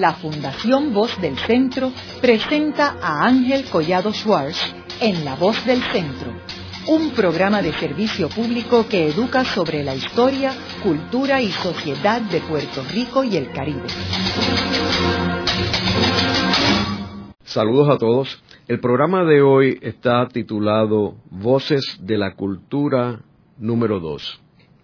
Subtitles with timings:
[0.00, 6.32] la Fundación Voz del Centro presenta a Ángel Collado Schwartz en La Voz del Centro,
[6.86, 12.82] un programa de servicio público que educa sobre la historia, cultura y sociedad de Puerto
[12.92, 13.88] Rico y el Caribe.
[17.42, 18.42] Saludos a todos.
[18.68, 23.20] El programa de hoy está titulado Voces de la Cultura
[23.58, 24.40] número 2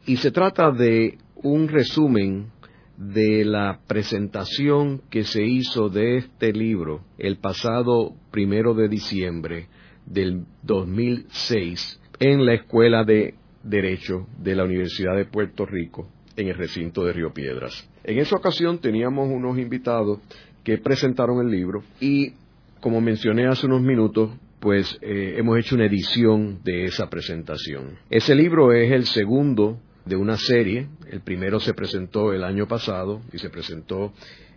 [0.06, 2.50] y se trata de un resumen
[2.96, 9.68] de la presentación que se hizo de este libro el pasado primero de diciembre
[10.06, 16.54] del 2006 en la Escuela de Derecho de la Universidad de Puerto Rico en el
[16.54, 17.88] recinto de Río Piedras.
[18.04, 20.20] En esa ocasión teníamos unos invitados
[20.62, 22.32] que presentaron el libro y,
[22.80, 24.30] como mencioné hace unos minutos,
[24.60, 27.98] pues eh, hemos hecho una edición de esa presentación.
[28.08, 30.88] Ese libro es el segundo de una serie.
[31.10, 34.12] El primero se presentó el año pasado y se presentó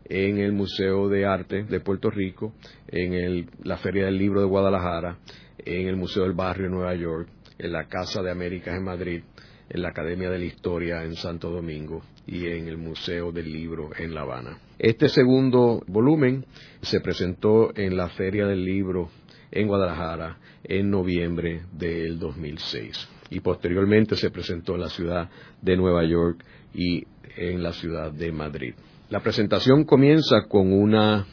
[0.05, 2.53] en el Museo de Arte de Puerto Rico,
[2.87, 5.19] en la Feria del Libro de Guadalajara,
[5.57, 9.23] en el Museo del Barrio de Nueva York, en la Casa de Américas en Madrid,
[9.69, 13.89] en la Academia de la Historia en Santo Domingo y en el Museo del Libro
[13.97, 14.59] en La Habana.
[14.79, 16.45] Este segundo volumen
[16.81, 19.09] se presentó en la Feria del Libro
[19.51, 25.29] en Guadalajara en noviembre del 2006 y posteriormente se presentó en la ciudad
[25.61, 28.73] de Nueva York y en la ciudad de Madrid.
[29.09, 31.25] La presentación comienza con una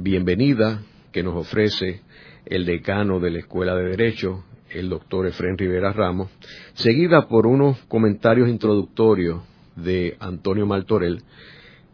[0.00, 0.82] bienvenida
[1.12, 2.00] que nos ofrece
[2.44, 6.30] el decano de la Escuela de Derecho, el doctor Efren Rivera Ramos,
[6.74, 9.42] seguida por unos comentarios introductorios
[9.76, 11.22] de Antonio Martorell,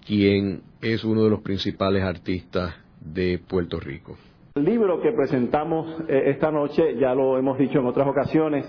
[0.06, 4.16] quien es uno de los principales artistas de Puerto Rico.
[4.54, 8.66] El libro que presentamos eh, esta noche, ya lo hemos dicho en otras ocasiones,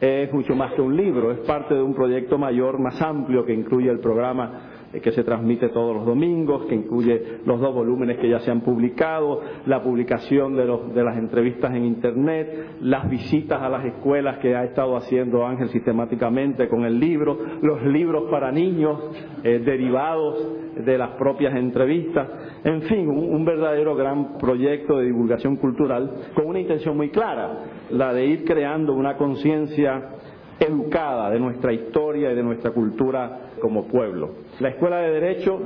[0.00, 3.54] es mucho más que un libro, es parte de un proyecto mayor, más amplio, que
[3.54, 8.28] incluye el programa que se transmite todos los domingos, que incluye los dos volúmenes que
[8.28, 13.60] ya se han publicado, la publicación de, los, de las entrevistas en Internet, las visitas
[13.60, 18.52] a las escuelas que ha estado haciendo Ángel sistemáticamente con el libro, los libros para
[18.52, 19.00] niños
[19.42, 22.28] eh, derivados de las propias entrevistas,
[22.64, 27.64] en fin, un, un verdadero gran proyecto de divulgación cultural con una intención muy clara,
[27.90, 30.10] la de ir creando una conciencia
[30.58, 34.28] educada de nuestra historia y de nuestra cultura como pueblo.
[34.60, 35.58] La Escuela de Derecho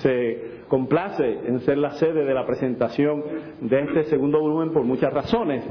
[0.00, 3.20] se complace en ser la sede de la presentación
[3.60, 5.64] de este segundo volumen por muchas razones.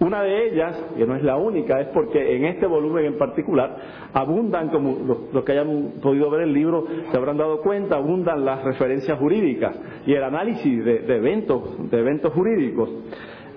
[0.00, 3.76] Una de ellas, que no es la única, es porque en este volumen en particular
[4.14, 8.64] abundan, como los, que hayan podido ver el libro se habrán dado cuenta, abundan las
[8.64, 12.88] referencias jurídicas y el análisis de, de eventos, de eventos jurídicos.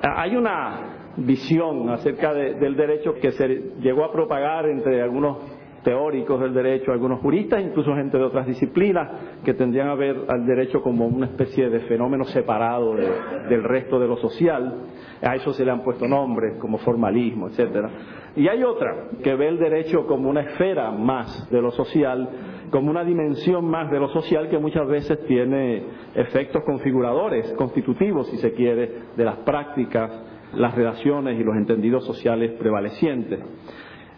[0.01, 3.47] Hay una visión acerca del derecho que se
[3.79, 9.41] llegó a propagar entre algunos teóricos del derecho, algunos juristas, incluso gente de otras disciplinas,
[9.43, 14.07] que tendrían a ver al derecho como una especie de fenómeno separado del resto de
[14.07, 14.75] lo social.
[15.21, 17.89] A eso se le han puesto nombres como formalismo, etcétera.
[18.35, 22.29] Y hay otra que ve el derecho como una esfera más de lo social,
[22.69, 25.83] como una dimensión más de lo social que muchas veces tiene
[26.15, 30.11] efectos configuradores, constitutivos, si se quiere, de las prácticas
[30.53, 33.39] las relaciones y los entendidos sociales prevalecientes.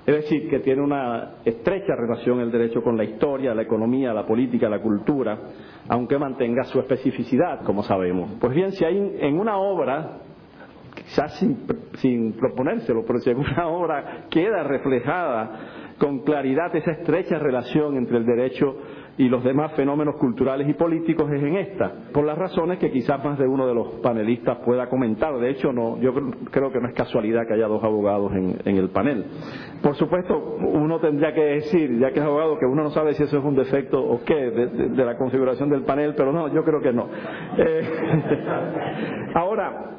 [0.05, 4.25] Es decir, que tiene una estrecha relación el derecho con la historia, la economía, la
[4.25, 5.39] política, la cultura,
[5.87, 8.31] aunque mantenga su especificidad, como sabemos.
[8.39, 10.19] Pues bien, si hay en una obra,
[10.93, 11.39] quizás
[11.95, 18.17] sin, proponérselo, pero si en una obra queda reflejada con claridad esa estrecha relación entre
[18.17, 18.75] el derecho
[19.17, 23.23] y los demás fenómenos culturales y políticos es en esta, por las razones que quizás
[23.23, 25.37] más de uno de los panelistas pueda comentar.
[25.37, 26.13] De hecho, no, yo
[26.51, 29.25] creo que no es casualidad que haya dos abogados en, el panel.
[29.81, 33.23] Por supuesto, uno tendría que decir, ya que es abogado, que uno no sabe si
[33.23, 36.81] eso es un defecto o qué de, la configuración del panel, pero no, yo creo
[36.81, 37.07] que no.
[37.57, 37.81] Eh,
[39.35, 39.93] ahora,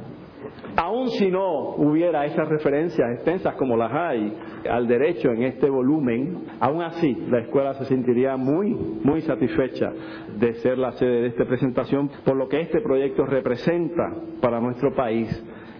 [0.76, 4.36] Aun si no hubiera esas referencias extensas como las hay
[4.68, 9.92] al derecho en este volumen, aún así la escuela se sentiría muy, muy satisfecha
[10.36, 14.94] de ser la sede de esta presentación por lo que este proyecto representa para nuestro
[14.94, 15.28] país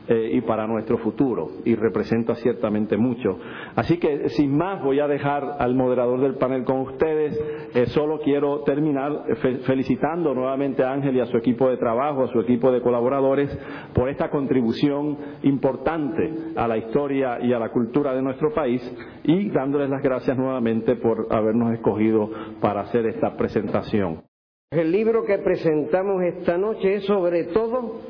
[0.06, 3.38] eh, y para nuestro futuro y representa ciertamente mucho.
[3.74, 7.40] Así que sin más voy a dejar al moderador del panel con ustedes.
[7.74, 9.24] Eh, solo quiero terminar
[9.64, 13.56] felicitando nuevamente a Ángel y a su equipo de trabajo, a su equipo de colaboradores
[13.94, 18.82] por esta contribución importante a la historia y a la cultura de nuestro país
[19.22, 22.30] y dándoles las gracias nuevamente por habernos escogido
[22.60, 24.22] para hacer esta presentación.
[24.70, 28.00] El libro que presentamos esta noche es sobre todo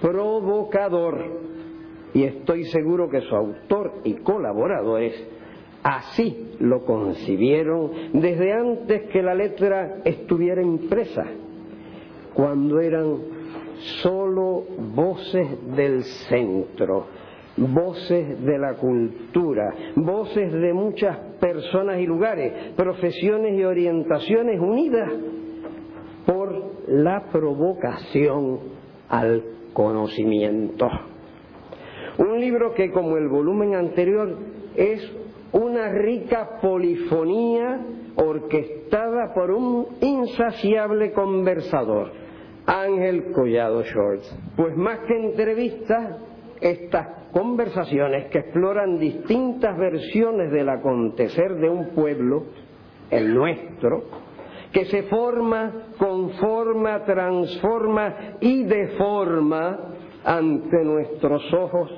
[0.00, 1.18] provocador.
[2.14, 5.14] Y estoy seguro que su autor y colaboradores
[5.82, 11.24] así lo concibieron desde antes que la letra estuviera impresa.
[12.34, 13.16] cuando eran
[14.02, 14.64] solo
[14.94, 17.06] voces del centro,
[17.56, 25.10] voces de la cultura, voces de muchas personas y lugares, profesiones y orientaciones unidas
[26.26, 28.58] por la provocación
[29.08, 29.42] al
[29.76, 30.88] conocimiento.
[32.16, 34.38] Un libro que, como el volumen anterior,
[34.74, 35.06] es
[35.52, 37.84] una rica polifonía
[38.16, 42.10] orquestada por un insaciable conversador,
[42.64, 44.34] Ángel Collado Shorts.
[44.56, 46.22] Pues más que entrevistas,
[46.58, 52.44] estas conversaciones que exploran distintas versiones del acontecer de un pueblo,
[53.10, 54.04] el nuestro,
[54.72, 59.78] que se forma, conforma, transforma y deforma
[60.24, 61.90] ante nuestros ojos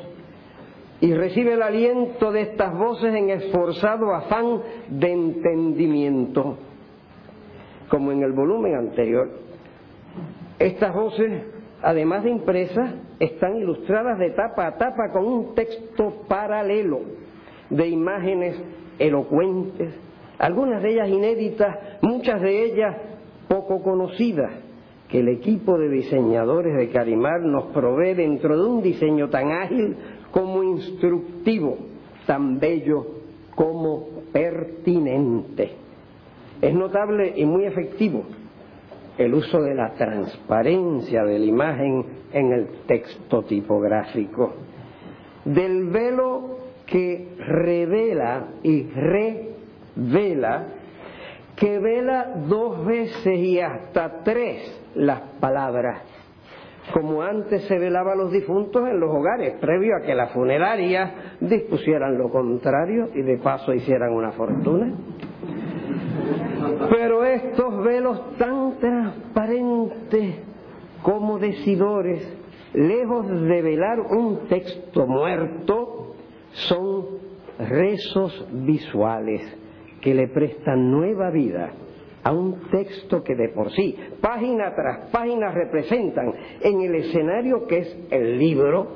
[1.01, 6.59] y recibe el aliento de estas voces en esforzado afán de entendimiento,
[7.89, 9.29] como en el volumen anterior.
[10.59, 11.45] Estas voces,
[11.83, 17.01] además de impresas, están ilustradas de tapa a tapa con un texto paralelo
[17.71, 18.61] de imágenes
[18.99, 19.95] elocuentes,
[20.39, 22.97] algunas de ellas inéditas, muchas de ellas
[23.49, 24.53] poco conocidas,
[25.09, 29.97] que el equipo de diseñadores de Carimar nos provee dentro de un diseño tan ágil
[30.31, 31.79] como instructivo,
[32.27, 33.07] tan bello
[33.55, 35.73] como pertinente.
[36.61, 38.25] Es notable y muy efectivo
[39.17, 44.55] el uso de la transparencia de la imagen en el texto tipográfico,
[45.45, 48.83] del velo que revela y
[49.99, 50.67] revela,
[51.57, 56.03] que vela dos veces y hasta tres las palabras
[56.93, 61.13] como antes se velaba a los difuntos en los hogares, previo a que las funerarias
[61.41, 64.93] dispusieran lo contrario y de paso hicieran una fortuna.
[66.91, 70.37] Pero estos velos tan transparentes
[71.03, 72.27] como decidores,
[72.75, 76.15] lejos de velar un texto muerto,
[76.53, 77.07] son
[77.59, 79.43] rezos visuales
[80.01, 81.73] que le prestan nueva vida
[82.23, 87.79] a un texto que de por sí, página tras página, representan en el escenario que
[87.79, 88.89] es el libro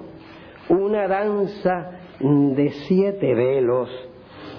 [0.69, 3.89] una danza de siete velos,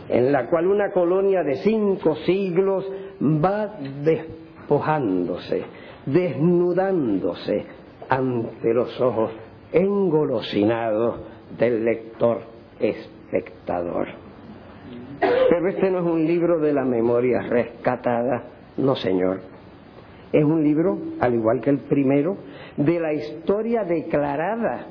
[0.09, 2.85] en la cual una colonia de cinco siglos
[3.21, 5.63] va despojándose,
[6.05, 7.65] desnudándose
[8.09, 9.31] ante los ojos
[9.71, 11.21] engolosinados
[11.57, 12.41] del lector
[12.79, 14.22] espectador.
[15.19, 18.43] Pero este no es un libro de la memoria rescatada,
[18.77, 19.41] no, señor.
[20.31, 22.37] Es un libro, al igual que el primero,
[22.77, 24.87] de la historia declarada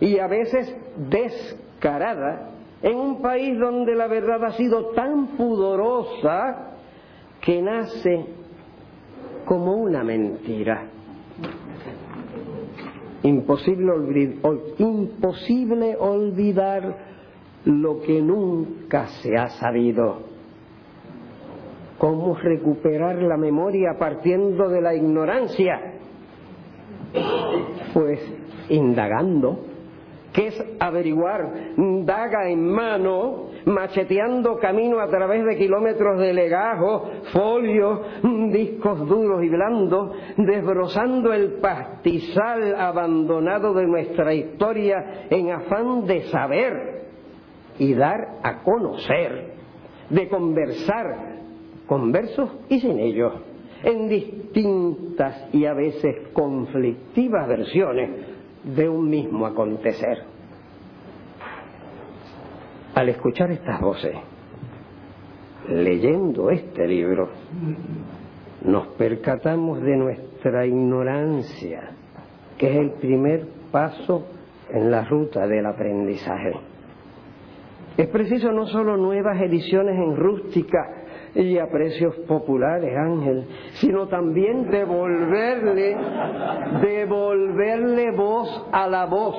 [0.00, 0.74] y a veces
[1.10, 2.50] descarada
[2.82, 6.76] en un país donde la verdad ha sido tan pudorosa
[7.40, 8.26] que nace
[9.44, 10.88] como una mentira.
[13.22, 13.92] Imposible,
[14.78, 17.15] imposible olvidar
[17.66, 20.20] lo que nunca se ha sabido.
[21.98, 25.94] ¿Cómo recuperar la memoria partiendo de la ignorancia?
[27.92, 28.20] Pues
[28.68, 29.64] indagando,
[30.32, 31.72] que es averiguar,
[32.04, 38.00] daga en mano, macheteando camino a través de kilómetros de legajo, folios,
[38.52, 46.95] discos duros y blandos, desbrozando el pastizal abandonado de nuestra historia en afán de saber
[47.78, 49.54] y dar a conocer,
[50.10, 51.36] de conversar,
[51.86, 53.32] con versos y sin ellos,
[53.82, 58.10] en distintas y a veces conflictivas versiones
[58.64, 60.24] de un mismo acontecer.
[62.94, 64.16] Al escuchar estas voces,
[65.68, 67.28] leyendo este libro,
[68.64, 71.90] nos percatamos de nuestra ignorancia,
[72.58, 74.26] que es el primer paso
[74.70, 76.54] en la ruta del aprendizaje.
[77.96, 84.70] Es preciso no solo nuevas ediciones en rústica y a precios populares, Ángel, sino también
[84.70, 85.96] devolverle,
[86.82, 89.36] devolverle voz a la voz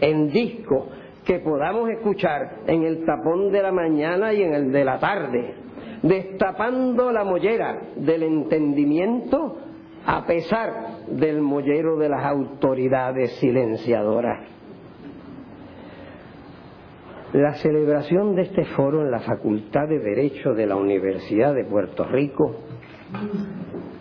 [0.00, 0.88] en disco
[1.24, 5.54] que podamos escuchar en el tapón de la mañana y en el de la tarde,
[6.02, 9.58] destapando la mollera del entendimiento
[10.06, 14.54] a pesar del mollero de las autoridades silenciadoras.
[17.34, 22.04] La celebración de este foro en la Facultad de Derecho de la Universidad de Puerto
[22.04, 22.54] Rico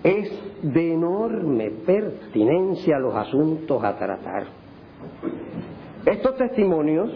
[0.03, 4.43] es de enorme pertinencia a los asuntos a tratar.
[6.05, 7.11] Estos testimonios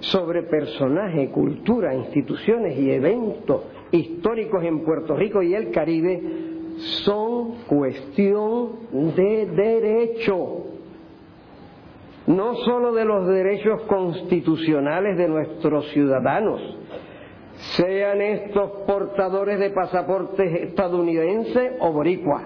[0.00, 6.22] sobre personajes, cultura, instituciones y eventos históricos en Puerto Rico y el Caribe
[7.04, 8.72] son cuestión
[9.14, 10.65] de derecho,
[12.26, 16.60] no sólo de los derechos constitucionales de nuestros ciudadanos,
[17.76, 22.42] sean estos portadores de pasaportes estadounidense o boricua,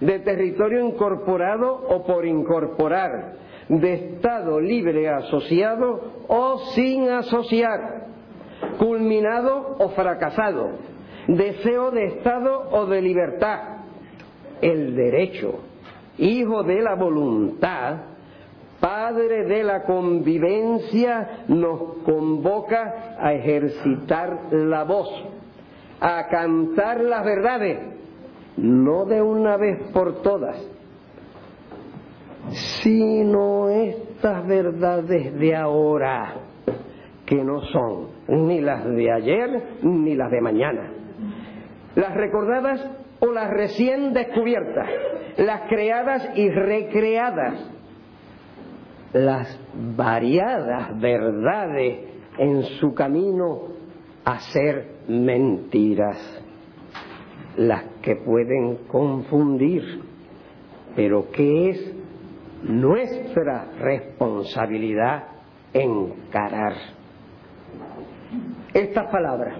[0.00, 3.34] de territorio incorporado o por incorporar,
[3.68, 8.06] de Estado libre asociado o sin asociar,
[8.78, 10.70] culminado o fracasado,
[11.28, 13.60] deseo de Estado o de libertad.
[14.60, 15.60] El derecho,
[16.18, 18.09] hijo de la voluntad,
[18.80, 25.08] Padre de la convivencia, nos convoca a ejercitar la voz,
[26.00, 27.78] a cantar las verdades,
[28.56, 30.56] no de una vez por todas,
[32.82, 36.34] sino estas verdades de ahora,
[37.26, 40.90] que no son ni las de ayer ni las de mañana.
[41.96, 42.84] Las recordadas
[43.20, 44.88] o las recién descubiertas,
[45.36, 47.70] las creadas y recreadas,
[49.12, 49.58] las
[49.96, 51.98] variadas verdades
[52.38, 53.62] en su camino
[54.24, 56.18] a ser mentiras,
[57.56, 59.82] las que pueden confundir,
[60.94, 61.94] pero que es
[62.62, 65.24] nuestra responsabilidad
[65.72, 66.74] encarar.
[68.72, 69.58] Estas palabras,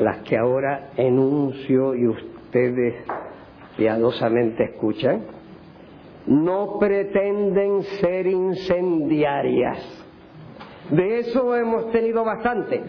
[0.00, 3.04] las que ahora enuncio y ustedes
[3.76, 5.37] piadosamente escuchan,
[6.28, 9.78] no pretenden ser incendiarias.
[10.90, 12.82] De eso hemos tenido bastante.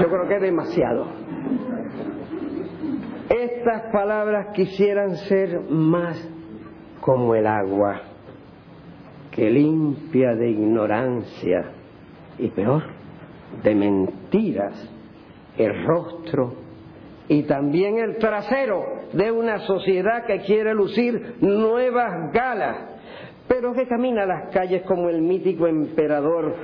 [0.00, 1.06] Yo creo que demasiado.
[3.28, 6.28] Estas palabras quisieran ser más
[7.00, 8.02] como el agua
[9.30, 11.72] que limpia de ignorancia
[12.38, 12.82] y peor,
[13.62, 14.90] de mentiras
[15.56, 16.54] el rostro
[17.28, 22.76] y también el trasero de una sociedad que quiere lucir nuevas galas,
[23.48, 26.54] pero que camina las calles como el mítico emperador,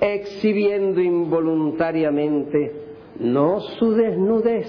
[0.00, 2.72] exhibiendo involuntariamente
[3.18, 4.66] no su desnudez,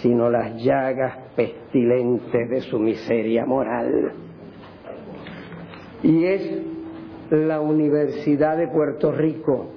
[0.00, 4.12] sino las llagas pestilentes de su miseria moral.
[6.02, 6.62] Y es
[7.30, 9.70] la Universidad de Puerto Rico,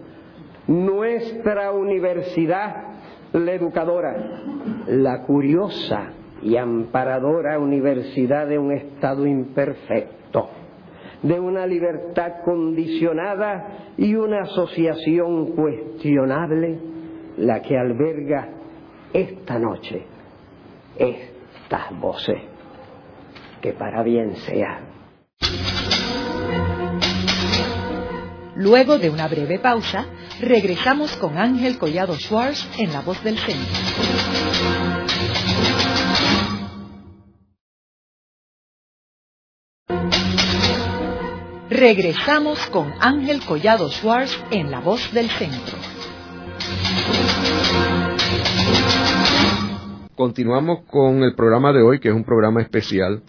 [0.67, 2.83] nuestra universidad,
[3.33, 4.15] la educadora,
[4.87, 6.11] la curiosa
[6.45, 10.47] y amparadora universidad de un Estado imperfecto,
[11.23, 16.77] de una libertad condicionada y una asociación cuestionable,
[17.37, 18.49] la que alberga
[19.11, 20.05] esta noche
[20.95, 22.37] estas voces.
[23.59, 24.81] Que para bien sea.
[28.55, 30.05] Luego de una breve pausa,
[30.39, 35.04] regresamos con Ángel Collado Schwartz en La Voz del Centro.
[41.69, 45.75] Regresamos con Ángel Collado Schwartz en La Voz del Centro.
[50.15, 53.23] Continuamos con el programa de hoy, que es un programa especial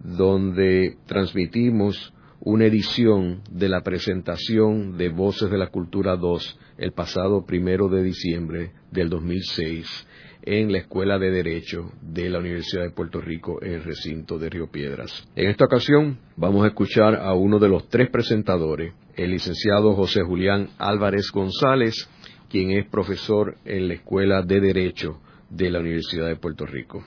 [0.00, 7.46] donde transmitimos una edición de la presentación de Voces de la Cultura 2 el pasado
[7.46, 10.06] primero de diciembre del 2006
[10.50, 14.48] en la Escuela de Derecho de la Universidad de Puerto Rico en el recinto de
[14.48, 15.28] Río Piedras.
[15.36, 20.22] En esta ocasión vamos a escuchar a uno de los tres presentadores, el licenciado José
[20.22, 22.08] Julián Álvarez González,
[22.48, 27.04] quien es profesor en la Escuela de Derecho de la Universidad de Puerto Rico.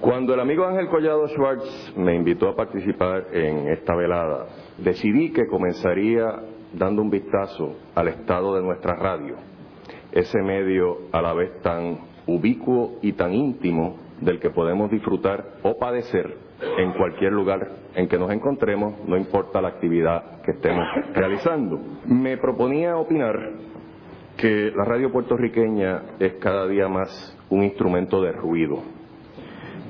[0.00, 4.46] Cuando el amigo Ángel Collado Schwartz me invitó a participar en esta velada,
[4.78, 6.26] decidí que comenzaría
[6.74, 9.34] dando un vistazo al estado de nuestra radio,
[10.12, 15.78] ese medio a la vez tan ubicuo y tan íntimo del que podemos disfrutar o
[15.78, 16.36] padecer
[16.78, 21.80] en cualquier lugar en que nos encontremos, no importa la actividad que estemos realizando.
[22.06, 23.50] Me proponía opinar
[24.36, 28.82] que la radio puertorriqueña es cada día más un instrumento de ruido,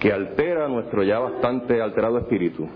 [0.01, 2.69] que altera nuestro ya bastante alterado espíritu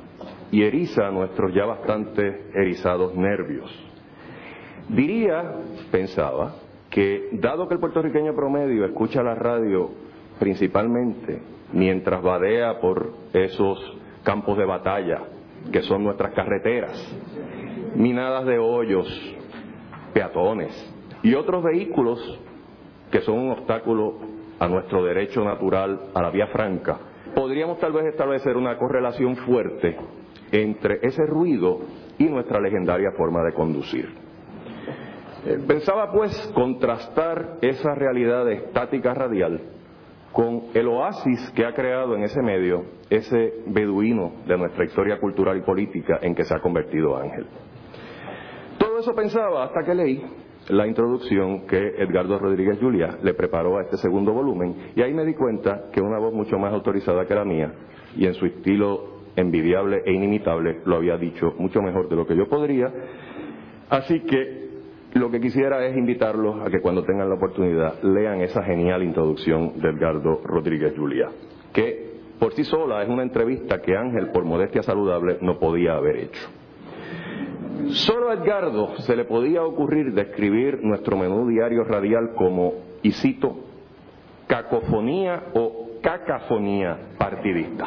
[0.50, 3.71] y eriza nuestros ya bastante erizados nervios.
[4.88, 5.54] Diría,
[5.90, 6.57] pensaba,
[6.92, 9.90] que dado que el puertorriqueño promedio escucha la radio
[10.38, 11.40] principalmente
[11.72, 13.78] mientras vadea por esos
[14.22, 15.22] campos de batalla
[15.72, 16.92] que son nuestras carreteras,
[17.94, 19.06] minadas de hoyos,
[20.12, 20.70] peatones
[21.22, 22.40] y otros vehículos
[23.11, 24.18] que son un obstáculo
[24.58, 26.99] a nuestro derecho natural a la vía franca,
[27.34, 29.96] podríamos tal vez establecer una correlación fuerte
[30.50, 31.80] entre ese ruido
[32.18, 34.21] y nuestra legendaria forma de conducir.
[35.44, 39.61] Eh, pensaba pues contrastar esa realidad estática radial
[40.30, 45.58] con el oasis que ha creado en ese medio ese beduino de nuestra historia cultural
[45.58, 47.46] y política en que se ha convertido Ángel.
[48.78, 50.25] Todo eso pensaba hasta que leí
[50.68, 55.25] la introducción que Edgardo Rodríguez Julia le preparó a este segundo volumen y ahí me
[55.25, 57.72] di cuenta que una voz mucho más autorizada que la mía
[58.16, 62.37] y en su estilo envidiable e inimitable lo había dicho mucho mejor de lo que
[62.37, 62.92] yo podría.
[63.90, 64.62] Así que
[65.14, 69.81] lo que quisiera es invitarlos a que cuando tengan la oportunidad lean esa genial introducción
[69.81, 71.28] de Edgardo Rodríguez Julia,
[71.73, 76.16] que por sí sola es una entrevista que Ángel, por modestia saludable, no podía haber
[76.16, 76.49] hecho.
[77.88, 83.57] Solo a Edgardo se le podía ocurrir describir nuestro menú diario radial como, y cito,
[84.47, 87.87] cacofonía o cacafonía partidista.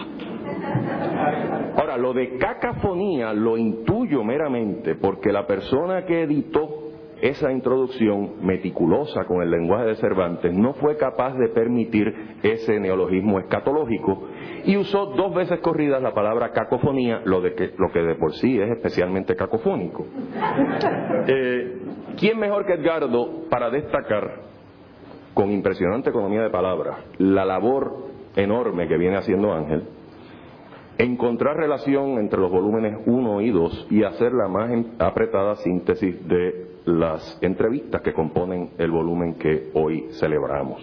[1.75, 6.84] Ahora, lo de cacafonía lo intuyo meramente porque la persona que editó
[7.21, 13.39] esa introducción meticulosa con el lenguaje de Cervantes no fue capaz de permitir ese neologismo
[13.39, 14.27] escatológico
[14.65, 18.33] y usó dos veces corridas la palabra cacofonía, lo, de que, lo que de por
[18.33, 20.05] sí es especialmente cacofónico.
[21.27, 21.81] Eh,
[22.17, 24.41] ¿Quién mejor que Edgardo para destacar
[25.33, 29.83] con impresionante economía de palabras la labor enorme que viene haciendo Ángel?
[30.97, 36.74] encontrar relación entre los volúmenes 1 y 2 y hacer la más apretada síntesis de
[36.85, 40.81] las entrevistas que componen el volumen que hoy celebramos.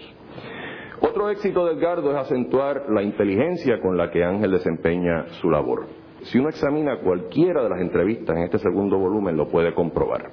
[1.01, 5.85] Otro éxito de Edgardo es acentuar la inteligencia con la que Ángel desempeña su labor.
[6.23, 10.31] Si uno examina cualquiera de las entrevistas en este segundo volumen lo puede comprobar.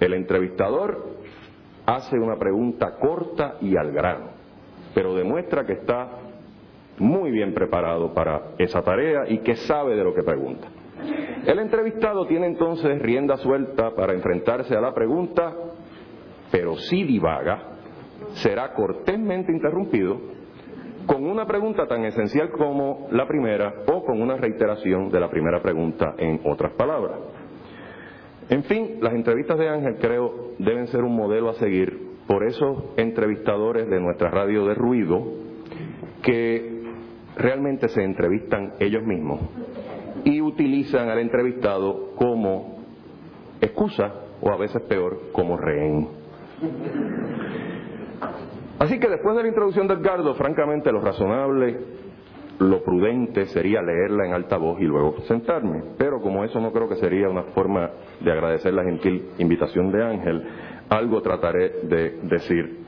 [0.00, 1.04] El entrevistador
[1.86, 4.30] hace una pregunta corta y al grano,
[4.94, 6.10] pero demuestra que está
[6.98, 10.68] muy bien preparado para esa tarea y que sabe de lo que pregunta.
[11.46, 15.52] El entrevistado tiene entonces rienda suelta para enfrentarse a la pregunta,
[16.52, 17.78] pero si divaga,
[18.34, 20.20] será cortésmente interrumpido
[21.06, 25.60] con una pregunta tan esencial como la primera o con una reiteración de la primera
[25.60, 27.18] pregunta en otras palabras.
[28.48, 32.84] En fin, las entrevistas de Ángel creo deben ser un modelo a seguir por esos
[32.96, 35.24] entrevistadores de nuestra radio de ruido
[36.22, 36.82] que
[37.36, 39.40] realmente se entrevistan ellos mismos
[40.24, 42.78] y utilizan al entrevistado como
[43.60, 46.08] excusa o a veces peor, como rehén.
[48.78, 51.78] Así que después de la introducción de Edgardo, francamente lo razonable,
[52.58, 55.82] lo prudente sería leerla en alta voz y luego sentarme.
[55.98, 60.02] Pero como eso no creo que sería una forma de agradecer la gentil invitación de
[60.02, 60.42] Ángel,
[60.88, 62.82] algo trataré de decir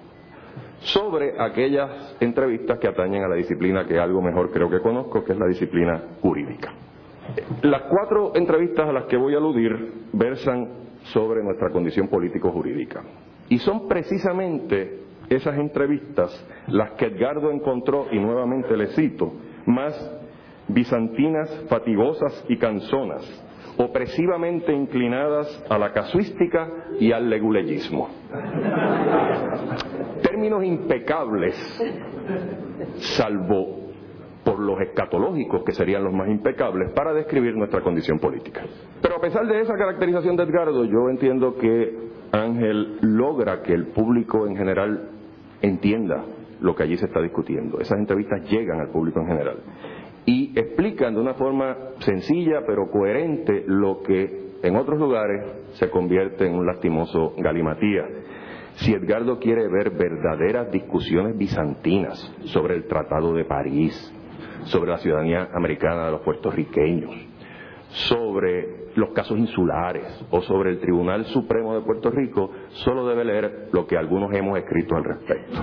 [0.81, 5.33] sobre aquellas entrevistas que atañen a la disciplina que algo mejor creo que conozco, que
[5.33, 6.73] es la disciplina jurídica.
[7.63, 10.69] Las cuatro entrevistas a las que voy a aludir versan
[11.05, 13.03] sobre nuestra condición político-jurídica.
[13.49, 19.33] Y son precisamente esas entrevistas las que Edgardo encontró, y nuevamente le cito,
[19.67, 19.95] más
[20.69, 23.23] bizantinas, fatigosas y canzonas,
[23.77, 26.69] opresivamente inclinadas a la casuística
[27.01, 28.09] y al leguleyismo.
[30.23, 31.57] Términos impecables,
[32.97, 33.84] salvo
[34.45, 38.63] por los escatológicos, que serían los más impecables, para describir nuestra condición política.
[39.01, 41.97] Pero a pesar de esa caracterización de Edgardo, yo entiendo que
[42.33, 45.09] Ángel logra que el público en general
[45.63, 46.25] entienda
[46.61, 47.81] lo que allí se está discutiendo.
[47.81, 49.57] Esas entrevistas llegan al público en general
[50.27, 56.47] y explican de una forma sencilla pero coherente lo que en otros lugares se convierte
[56.47, 58.09] en un lastimoso galimatía.
[58.77, 64.13] Si Edgardo quiere ver verdaderas discusiones bizantinas sobre el Tratado de París,
[64.65, 67.15] sobre la ciudadanía americana de los puertorriqueños,
[67.89, 73.69] sobre los casos insulares o sobre el Tribunal Supremo de Puerto Rico, solo debe leer
[73.73, 75.63] lo que algunos hemos escrito al respecto.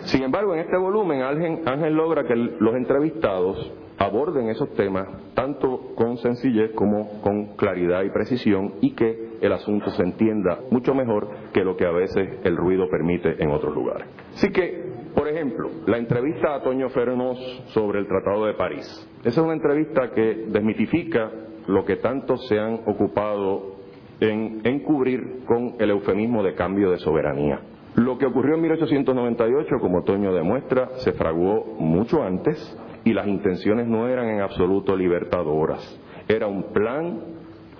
[0.00, 6.16] Sin embargo, en este volumen Ángel, logra que los entrevistados aborden esos temas tanto con
[6.16, 11.64] sencillez como con claridad y precisión y que el asunto se entienda mucho mejor que
[11.64, 14.08] lo que a veces el ruido permite en otros lugares.
[14.34, 19.08] Así que por ejemplo, la entrevista a Toño Fernos sobre el Tratado de París.
[19.20, 21.30] Esa es una entrevista que desmitifica
[21.66, 23.76] lo que tanto se han ocupado
[24.20, 27.60] en encubrir con el eufemismo de cambio de soberanía.
[27.96, 33.86] Lo que ocurrió en 1898, como Toño demuestra, se fraguó mucho antes y las intenciones
[33.86, 36.00] no eran en absoluto libertadoras.
[36.28, 37.20] Era un plan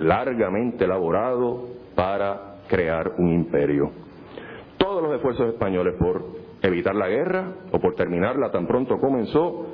[0.00, 3.90] largamente elaborado para crear un imperio.
[4.76, 9.66] Todos los esfuerzos españoles por evitar la guerra o por terminarla tan pronto comenzó,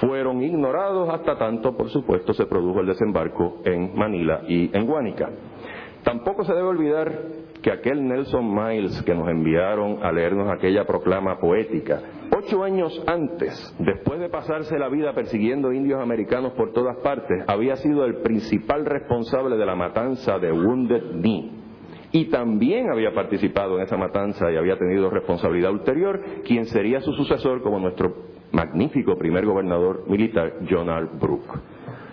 [0.00, 5.30] fueron ignorados hasta tanto, por supuesto, se produjo el desembarco en Manila y en Guánica.
[6.02, 7.12] Tampoco se debe olvidar
[7.62, 12.02] que aquel Nelson Miles que nos enviaron a leernos aquella proclama poética,
[12.36, 17.76] ocho años antes, después de pasarse la vida persiguiendo indios americanos por todas partes, había
[17.76, 21.63] sido el principal responsable de la matanza de Wounded Knee.
[22.14, 27.12] Y también había participado en esa matanza y había tenido responsabilidad ulterior, quien sería su
[27.12, 28.14] sucesor como nuestro
[28.52, 31.08] magnífico primer gobernador militar, John R.
[31.20, 31.58] Brooke.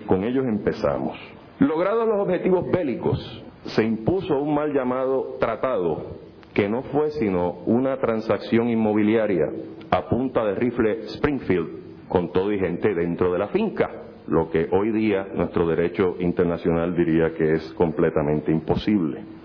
[0.07, 1.19] Con ellos empezamos.
[1.59, 6.17] Logrados los objetivos bélicos, se impuso un mal llamado tratado,
[6.55, 9.51] que no fue sino una transacción inmobiliaria
[9.91, 13.91] a punta de rifle Springfield con todo y gente dentro de la finca,
[14.25, 19.40] lo que hoy día nuestro derecho internacional diría que es completamente imposible.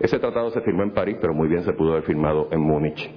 [0.00, 3.10] Ese tratado se firmó en París, pero muy bien se pudo haber firmado en Múnich.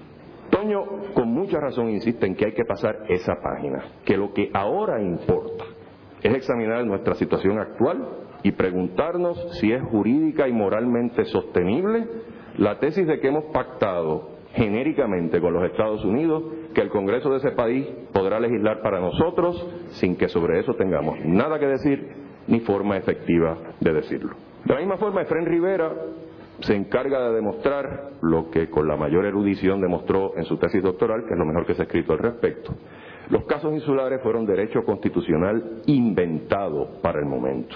[0.49, 4.49] Toño, con mucha razón, insiste en que hay que pasar esa página, que lo que
[4.53, 5.65] ahora importa
[6.21, 8.07] es examinar nuestra situación actual
[8.43, 12.07] y preguntarnos si es jurídica y moralmente sostenible
[12.57, 17.37] la tesis de que hemos pactado genéricamente con los Estados Unidos que el Congreso de
[17.37, 22.07] ese país podrá legislar para nosotros sin que sobre eso tengamos nada que decir
[22.47, 24.35] ni forma efectiva de decirlo.
[24.65, 25.93] De la misma forma, Efren Rivera
[26.61, 31.25] se encarga de demostrar lo que con la mayor erudición demostró en su tesis doctoral,
[31.25, 32.73] que es lo mejor que se ha escrito al respecto.
[33.29, 37.75] Los casos insulares fueron derecho constitucional inventado para el momento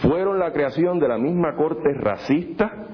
[0.00, 2.88] fueron la creación de la misma corte racista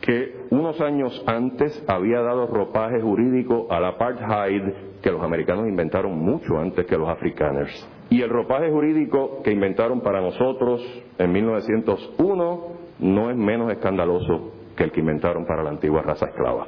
[0.00, 4.62] que unos años antes había dado ropaje jurídico al apartheid
[5.02, 7.88] que los americanos inventaron mucho antes que los afrikaners.
[8.08, 10.82] Y el ropaje jurídico que inventaron para nosotros
[11.18, 16.66] en 1901 no es menos escandaloso que el que inventaron para la antigua raza esclava.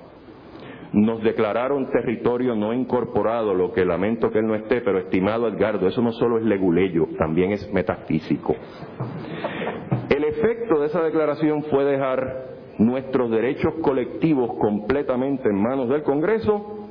[0.92, 5.88] Nos declararon territorio no incorporado, lo que lamento que él no esté, pero estimado Edgardo,
[5.88, 8.54] eso no solo es leguleyo, también es metafísico.
[10.10, 16.90] El efecto de esa declaración fue dejar nuestros derechos colectivos completamente en manos del Congreso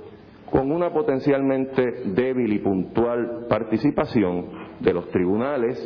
[0.50, 4.48] con una potencialmente débil y puntual participación
[4.80, 5.78] de los tribunales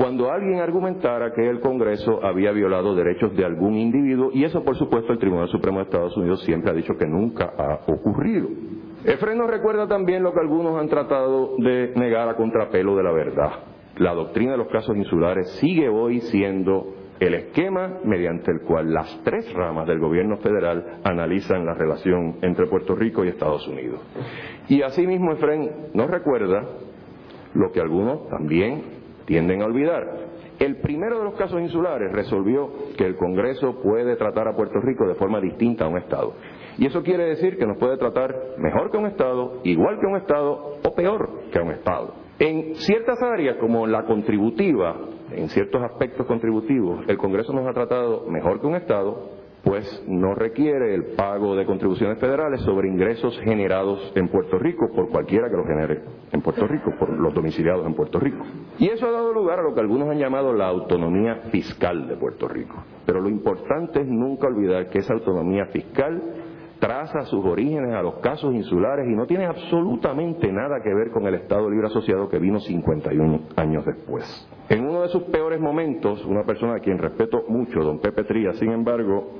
[0.00, 4.74] cuando alguien argumentara que el Congreso había violado derechos de algún individuo y eso por
[4.76, 8.48] supuesto el Tribunal Supremo de Estados Unidos siempre ha dicho que nunca ha ocurrido.
[9.04, 13.12] Efren nos recuerda también lo que algunos han tratado de negar a contrapelo de la
[13.12, 13.50] verdad
[13.98, 19.20] la doctrina de los casos insulares sigue hoy siendo el esquema mediante el cual las
[19.24, 24.00] tres ramas del gobierno federal analizan la relación entre Puerto Rico y Estados Unidos.
[24.68, 26.66] Y asimismo, Efren nos recuerda
[27.52, 28.99] lo que algunos también
[29.30, 30.08] tienden a olvidar.
[30.58, 35.06] El primero de los casos insulares resolvió que el Congreso puede tratar a Puerto Rico
[35.06, 36.32] de forma distinta a un Estado.
[36.78, 40.16] Y eso quiere decir que nos puede tratar mejor que un Estado, igual que un
[40.16, 42.12] Estado o peor que un Estado.
[42.40, 44.96] En ciertas áreas, como la contributiva,
[45.30, 49.30] en ciertos aspectos contributivos, el Congreso nos ha tratado mejor que un Estado,
[49.62, 55.10] pues no requiere el pago de contribuciones federales sobre ingresos generados en Puerto Rico por
[55.10, 56.00] cualquiera que los genere
[56.32, 58.44] en Puerto Rico, por los domiciliados en Puerto Rico.
[58.78, 62.16] Y eso ha dado lugar a lo que algunos han llamado la autonomía fiscal de
[62.16, 62.76] Puerto Rico.
[63.04, 66.22] Pero lo importante es nunca olvidar que esa autonomía fiscal
[66.80, 71.26] traza sus orígenes a los casos insulares y no tiene absolutamente nada que ver con
[71.26, 74.24] el Estado Libre Asociado que vino 51 años después.
[74.68, 78.56] En uno de sus peores momentos, una persona a quien respeto mucho, don Pepe Trías,
[78.56, 79.30] sin embargo,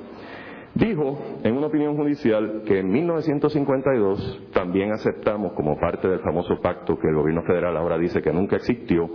[0.75, 6.99] dijo en una opinión judicial que en 1952 también aceptamos, como parte del famoso pacto
[6.99, 9.09] que el gobierno federal ahora dice que nunca existió,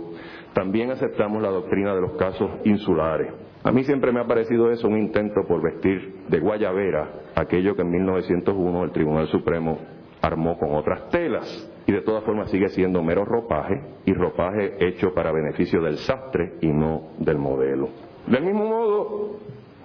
[0.52, 3.32] también aceptamos la doctrina de los casos insulares.
[3.62, 7.82] A mí siempre me ha parecido eso un intento por vestir de guayabera aquello que
[7.82, 9.78] en 1901 el Tribunal Supremo
[10.22, 15.14] armó con otras telas y de todas formas sigue siendo mero ropaje y ropaje hecho
[15.14, 17.88] para beneficio del sastre y no del modelo.
[18.26, 19.36] Del mismo modo,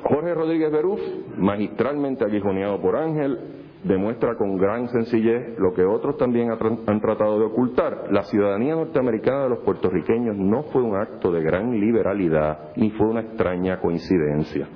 [0.04, 1.00] Jorge Rodríguez Beruf,
[1.38, 3.38] magistralmente aguijoneado por Ángel,
[3.84, 8.12] demuestra con gran sencillez lo que otros también han tratado de ocultar.
[8.12, 13.08] La ciudadanía norteamericana de los puertorriqueños no fue un acto de gran liberalidad ni fue
[13.08, 14.68] una extraña coincidencia.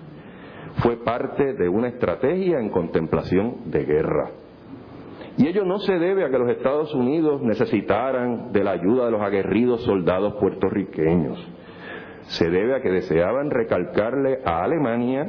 [0.77, 4.31] Fue parte de una estrategia en contemplación de guerra.
[5.37, 9.11] Y ello no se debe a que los Estados Unidos necesitaran de la ayuda de
[9.11, 11.37] los aguerridos soldados puertorriqueños.
[12.27, 15.27] Se debe a que deseaban recalcarle a Alemania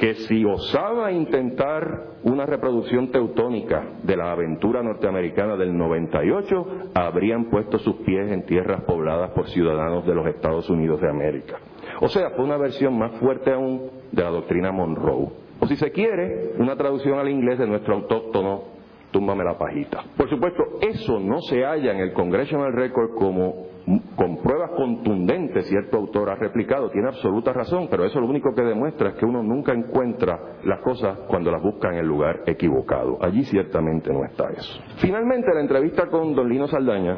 [0.00, 7.78] que si osaba intentar una reproducción teutónica de la aventura norteamericana del 98, habrían puesto
[7.78, 11.58] sus pies en tierras pobladas por ciudadanos de los Estados Unidos de América.
[12.00, 15.28] O sea, fue una versión más fuerte aún de la doctrina Monroe.
[15.60, 18.79] O si se quiere, una traducción al inglés de nuestro autóctono
[19.10, 20.04] túmbame la pajita.
[20.16, 23.70] Por supuesto, eso no se halla en el Congressional Record como
[24.14, 28.62] con pruebas contundentes, cierto autor ha replicado, tiene absoluta razón, pero eso lo único que
[28.62, 33.18] demuestra es que uno nunca encuentra las cosas cuando las busca en el lugar equivocado.
[33.20, 34.80] Allí ciertamente no está eso.
[34.98, 37.16] Finalmente, la entrevista con don Lino Saldaña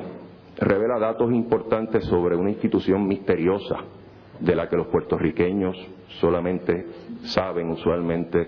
[0.58, 3.76] revela datos importantes sobre una institución misteriosa
[4.40, 5.76] de la que los puertorriqueños
[6.20, 6.86] solamente
[7.24, 8.46] saben usualmente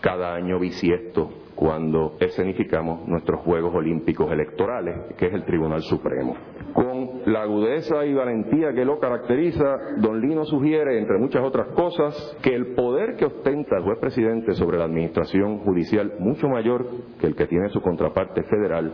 [0.00, 6.36] cada año bisiesto cuando escenificamos nuestros Juegos Olímpicos Electorales, que es el Tribunal Supremo.
[6.72, 12.36] Con la agudeza y valentía que lo caracteriza, don Lino sugiere, entre muchas otras cosas,
[12.42, 16.86] que el poder que ostenta el juez presidente sobre la administración judicial, mucho mayor
[17.20, 18.92] que el que tiene su contraparte federal,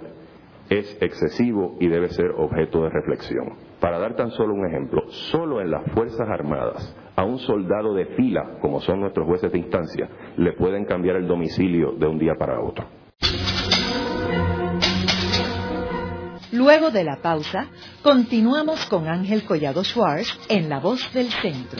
[0.68, 3.54] es excesivo y debe ser objeto de reflexión.
[3.80, 8.06] Para dar tan solo un ejemplo, solo en las Fuerzas Armadas a un soldado de
[8.16, 12.32] fila, como son nuestros jueces de instancia, le pueden cambiar el domicilio de un día
[12.38, 12.86] para otro.
[16.50, 17.66] Luego de la pausa,
[18.02, 21.78] continuamos con Ángel Collado Schwartz en La Voz del Centro.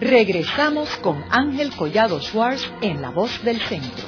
[0.00, 4.06] Regresamos con Ángel Collado Schwartz en La Voz del Centro.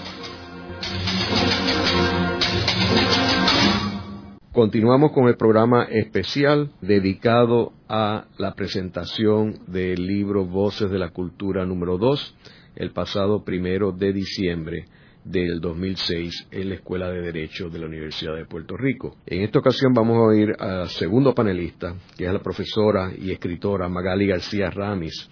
[4.53, 11.65] Continuamos con el programa especial dedicado a la presentación del libro Voces de la Cultura
[11.65, 12.37] número 2,
[12.77, 14.85] el pasado primero de diciembre
[15.25, 19.17] del 2006 en la Escuela de Derecho de la Universidad de Puerto Rico.
[19.25, 23.89] En esta ocasión vamos a oír al segundo panelista, que es la profesora y escritora
[23.89, 25.31] Magali García Ramis,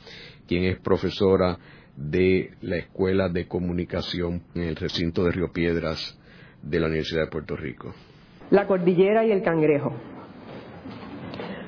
[0.49, 1.59] quien es profesora
[1.95, 6.17] de la Escuela de Comunicación en el recinto de Río Piedras
[6.63, 7.95] de la Universidad de Puerto Rico
[8.51, 9.93] la cordillera y el cangrejo.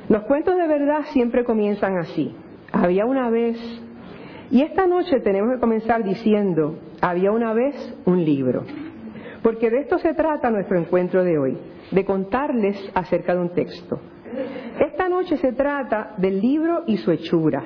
[0.09, 2.35] Los cuentos de verdad siempre comienzan así.
[2.73, 3.57] Había una vez,
[4.51, 7.75] y esta noche tenemos que comenzar diciendo, había una vez
[8.05, 8.65] un libro.
[9.43, 11.59] Porque de esto se trata nuestro encuentro de hoy,
[11.91, 14.01] de contarles acerca de un texto.
[14.81, 17.63] Esta noche se trata del libro y su hechura,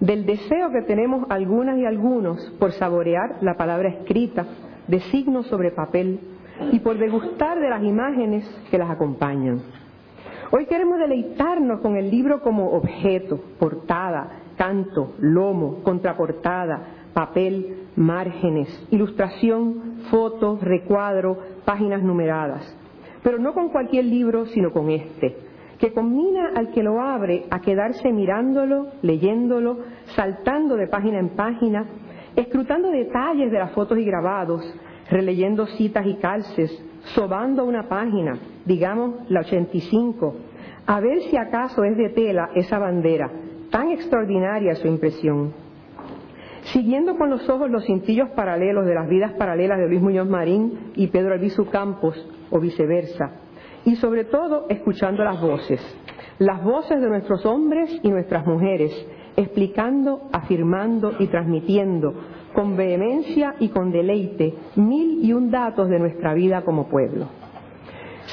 [0.00, 4.46] del deseo que tenemos algunas y algunos por saborear la palabra escrita,
[4.86, 6.18] de signos sobre papel,
[6.72, 9.62] y por degustar de las imágenes que las acompañan.
[10.50, 19.98] Hoy queremos deleitarnos con el libro como objeto, portada, canto, lomo, contraportada, papel, márgenes, ilustración,
[20.10, 22.76] foto, recuadro, páginas numeradas.
[23.22, 25.36] Pero no con cualquier libro, sino con este,
[25.78, 29.78] que combina al que lo abre a quedarse mirándolo, leyéndolo,
[30.16, 31.86] saltando de página en página,
[32.36, 34.62] escrutando detalles de las fotos y grabados,
[35.10, 36.70] releyendo citas y calces,
[37.14, 40.34] sobando una página, digamos la 85,
[40.86, 43.30] a ver si acaso es de tela esa bandera,
[43.70, 45.52] tan extraordinaria su impresión.
[46.72, 50.92] Siguiendo con los ojos los cintillos paralelos de las vidas paralelas de Luis Muñoz Marín
[50.96, 52.14] y Pedro Albizu Campos,
[52.50, 53.32] o viceversa,
[53.84, 55.80] y sobre todo escuchando las voces,
[56.38, 58.92] las voces de nuestros hombres y nuestras mujeres,
[59.36, 62.14] explicando, afirmando y transmitiendo
[62.58, 67.28] con vehemencia y con deleite mil y un datos de nuestra vida como pueblo.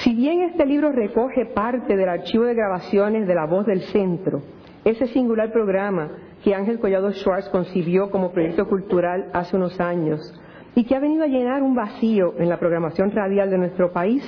[0.01, 4.41] Si bien este libro recoge parte del archivo de grabaciones de La Voz del Centro,
[4.83, 6.09] ese singular programa
[6.43, 10.33] que Ángel Collado Schwartz concibió como proyecto cultural hace unos años
[10.73, 14.23] y que ha venido a llenar un vacío en la programación radial de nuestro país,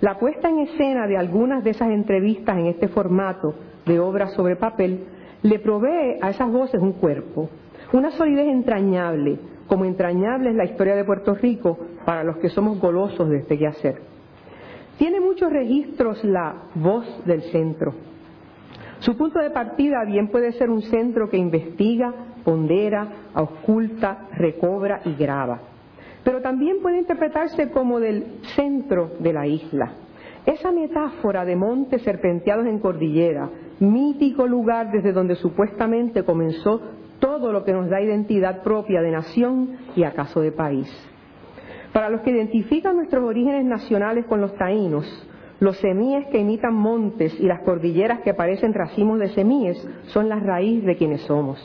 [0.00, 4.56] la puesta en escena de algunas de esas entrevistas en este formato de obras sobre
[4.56, 5.04] papel
[5.42, 7.50] le provee a esas voces un cuerpo,
[7.92, 12.80] una solidez entrañable, como entrañable es la historia de Puerto Rico para los que somos
[12.80, 14.00] golosos de este quehacer.
[14.98, 17.94] Tiene muchos registros la voz del centro.
[19.00, 22.12] Su punto de partida bien puede ser un centro que investiga,
[22.44, 25.60] pondera, oculta, recobra y graba.
[26.24, 29.92] Pero también puede interpretarse como del centro de la isla.
[30.46, 36.80] Esa metáfora de montes serpenteados en cordillera, mítico lugar desde donde supuestamente comenzó
[37.18, 40.88] todo lo que nos da identidad propia de nación y acaso de país.
[41.92, 45.06] Para los que identifican nuestros orígenes nacionales con los taínos,
[45.60, 50.38] los semíes que imitan montes y las cordilleras que parecen racimos de semíes son la
[50.38, 51.58] raíz de quienes somos.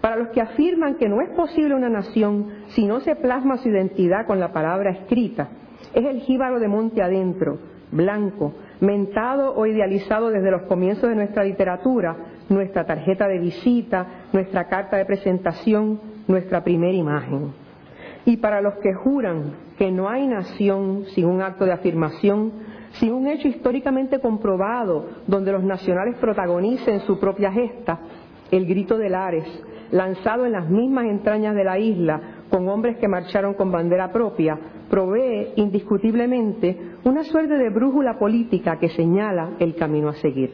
[0.00, 3.68] Para los que afirman que no es posible una nación si no se plasma su
[3.68, 5.48] identidad con la palabra escrita,
[5.92, 7.58] es el jíbaro de monte adentro,
[7.90, 12.16] blanco, mentado o idealizado desde los comienzos de nuestra literatura,
[12.48, 17.52] nuestra tarjeta de visita, nuestra carta de presentación, nuestra primera imagen.
[18.24, 22.52] Y para los que juran que no hay nación sin un acto de afirmación,
[22.92, 28.00] sin un hecho históricamente comprobado donde los nacionales protagonicen su propia gesta,
[28.50, 33.08] el grito de Lares, lanzado en las mismas entrañas de la isla con hombres que
[33.08, 34.58] marcharon con bandera propia,
[34.90, 40.52] provee indiscutiblemente una suerte de brújula política que señala el camino a seguir.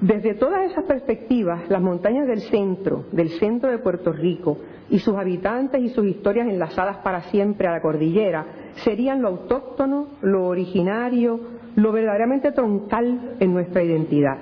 [0.00, 4.58] Desde todas esas perspectivas, las montañas del centro, del centro de Puerto Rico,
[4.90, 8.44] y sus habitantes y sus historias enlazadas para siempre a la cordillera,
[8.84, 11.40] serían lo autóctono, lo originario,
[11.76, 14.38] lo verdaderamente troncal en nuestra identidad.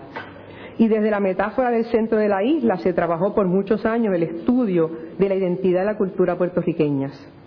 [0.78, 4.22] Y desde la metáfora del centro de la isla se trabajó por muchos años el
[4.22, 7.41] estudio de la identidad de la cultura puertorriqueñas.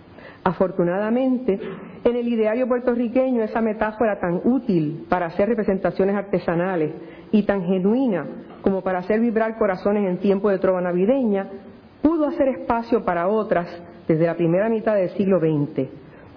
[0.46, 1.58] Afortunadamente,
[2.04, 6.92] en el ideario puertorriqueño esa metáfora tan útil para hacer representaciones artesanales
[7.32, 8.24] y tan genuina
[8.62, 11.48] como para hacer vibrar corazones en tiempo de trova navideña,
[12.00, 13.66] pudo hacer espacio para otras
[14.06, 15.88] desde la primera mitad del siglo XX,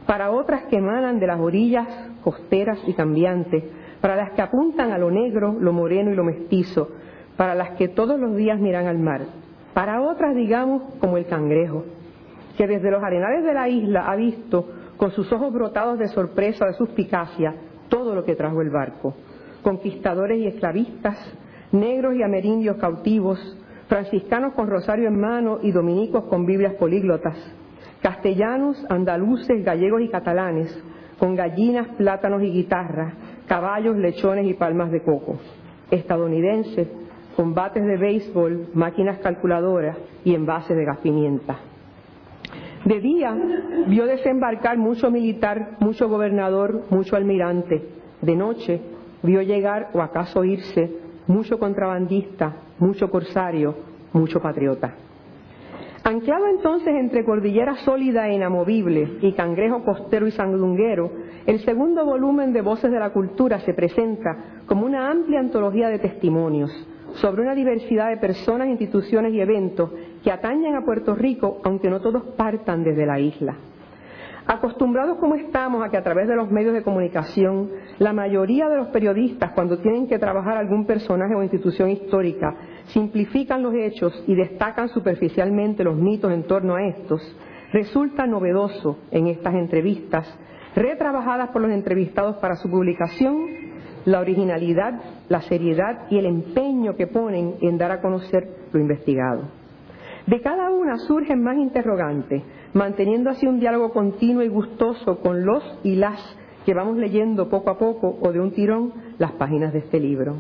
[0.08, 1.88] para otras que emanan de las orillas
[2.24, 3.64] costeras y cambiantes,
[4.02, 6.90] para las que apuntan a lo negro, lo moreno y lo mestizo,
[7.38, 9.22] para las que todos los días miran al mar,
[9.76, 11.84] para otras, digamos, como el cangrejo,
[12.60, 14.68] que desde los arenales de la isla ha visto,
[14.98, 17.56] con sus ojos brotados de sorpresa, de suspicacia,
[17.88, 19.16] todo lo que trajo el barco.
[19.62, 21.18] Conquistadores y esclavistas,
[21.72, 23.40] negros y amerindios cautivos,
[23.88, 27.38] franciscanos con rosario en mano y dominicos con Biblias políglotas,
[28.02, 30.84] castellanos, andaluces, gallegos y catalanes,
[31.18, 33.14] con gallinas, plátanos y guitarras,
[33.48, 35.40] caballos, lechones y palmas de coco,
[35.92, 36.90] estadounidenses,
[37.38, 39.96] combates de béisbol, máquinas calculadoras
[40.26, 41.69] y envases de gas pimienta.
[42.86, 43.36] De día
[43.88, 47.84] vio desembarcar mucho militar, mucho gobernador, mucho almirante.
[48.22, 48.82] De noche
[49.24, 50.90] vio llegar o acaso irse
[51.28, 53.76] mucho contrabandista, mucho corsario,
[54.14, 54.96] mucho patriota.
[56.04, 61.12] Anclado entonces entre cordillera sólida e inamovible y cangrejo costero y sandunguero,
[61.46, 66.00] el segundo volumen de Voces de la Cultura se presenta como una amplia antología de
[66.00, 66.72] testimonios
[67.16, 69.92] sobre una diversidad de personas, instituciones y eventos
[70.24, 73.56] que atañen a Puerto Rico, aunque no todos partan desde la isla.
[74.52, 78.78] Acostumbrados como estamos a que a través de los medios de comunicación, la mayoría de
[78.78, 82.56] los periodistas, cuando tienen que trabajar algún personaje o institución histórica,
[82.86, 87.22] simplifican los hechos y destacan superficialmente los mitos en torno a estos,
[87.72, 90.26] resulta novedoso en estas entrevistas,
[90.76, 93.46] retrabajadas por los entrevistados para su publicación,
[94.06, 99.59] la originalidad, la seriedad y el empeño que ponen en dar a conocer lo investigado.
[100.30, 105.64] De cada una surgen más interrogantes, manteniendo así un diálogo continuo y gustoso con los
[105.84, 106.20] y las
[106.68, 110.36] que vamos leyendo poco a poco o de un tirón las páginas de este libro.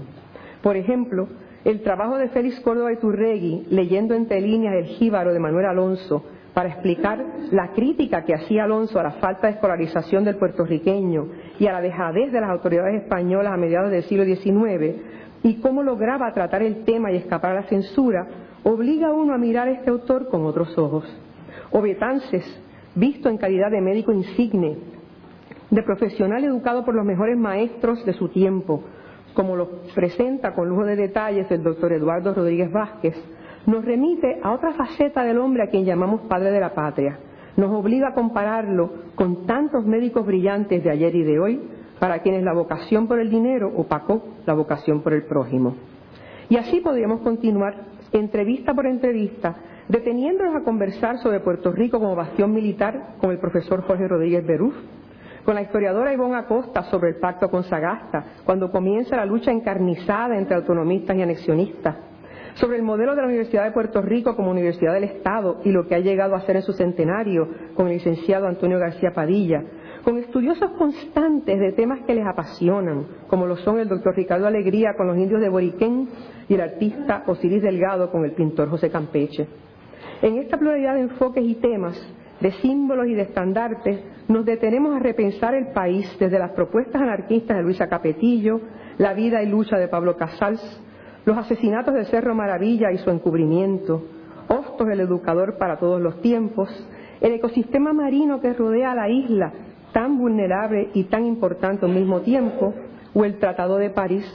[0.61, 1.27] Por ejemplo,
[1.65, 6.23] el trabajo de Félix Córdoba Iturregui, leyendo entre líneas el jíbaro de Manuel Alonso,
[6.53, 11.65] para explicar la crítica que hacía Alonso a la falta de escolarización del puertorriqueño y
[11.65, 15.01] a la dejadez de las autoridades españolas a mediados del siglo XIX,
[15.41, 18.27] y cómo lograba tratar el tema y escapar a la censura,
[18.63, 21.05] obliga a uno a mirar a este autor con otros ojos.
[21.71, 22.43] O Betances,
[22.95, 24.77] visto en calidad de médico insigne,
[25.69, 28.83] de profesional educado por los mejores maestros de su tiempo,
[29.33, 33.15] como lo presenta con lujo de detalles el doctor Eduardo Rodríguez Vázquez,
[33.65, 37.19] nos remite a otra faceta del hombre a quien llamamos padre de la patria.
[37.55, 41.61] Nos obliga a compararlo con tantos médicos brillantes de ayer y de hoy,
[41.99, 45.75] para quienes la vocación por el dinero opacó la vocación por el prójimo.
[46.49, 47.75] Y así podríamos continuar,
[48.11, 49.55] entrevista por entrevista,
[49.87, 54.75] deteniéndonos a conversar sobre Puerto Rico como bastión militar con el profesor Jorge Rodríguez Beruf,
[55.43, 60.37] con la historiadora Ivonne Acosta sobre el pacto con Sagasta, cuando comienza la lucha encarnizada
[60.37, 61.95] entre autonomistas y anexionistas,
[62.55, 65.87] sobre el modelo de la Universidad de Puerto Rico como Universidad del Estado y lo
[65.87, 69.63] que ha llegado a ser en su centenario con el licenciado Antonio García Padilla,
[70.03, 74.95] con estudiosos constantes de temas que les apasionan, como lo son el doctor Ricardo Alegría
[74.95, 76.09] con los indios de Boriquén
[76.47, 79.47] y el artista Osiris Delgado con el pintor José Campeche.
[80.21, 81.97] En esta pluralidad de enfoques y temas,
[82.39, 87.57] de símbolos y de estandartes, nos detenemos a repensar el país desde las propuestas anarquistas
[87.57, 88.61] de Luisa Capetillo,
[88.97, 90.61] la vida y lucha de Pablo Casals,
[91.25, 94.03] los asesinatos de Cerro Maravilla y su encubrimiento,
[94.47, 96.69] Hostos el educador para todos los tiempos,
[97.21, 99.53] el ecosistema marino que rodea a la isla,
[99.91, 102.73] tan vulnerable y tan importante al mismo tiempo,
[103.13, 104.25] o el Tratado de París,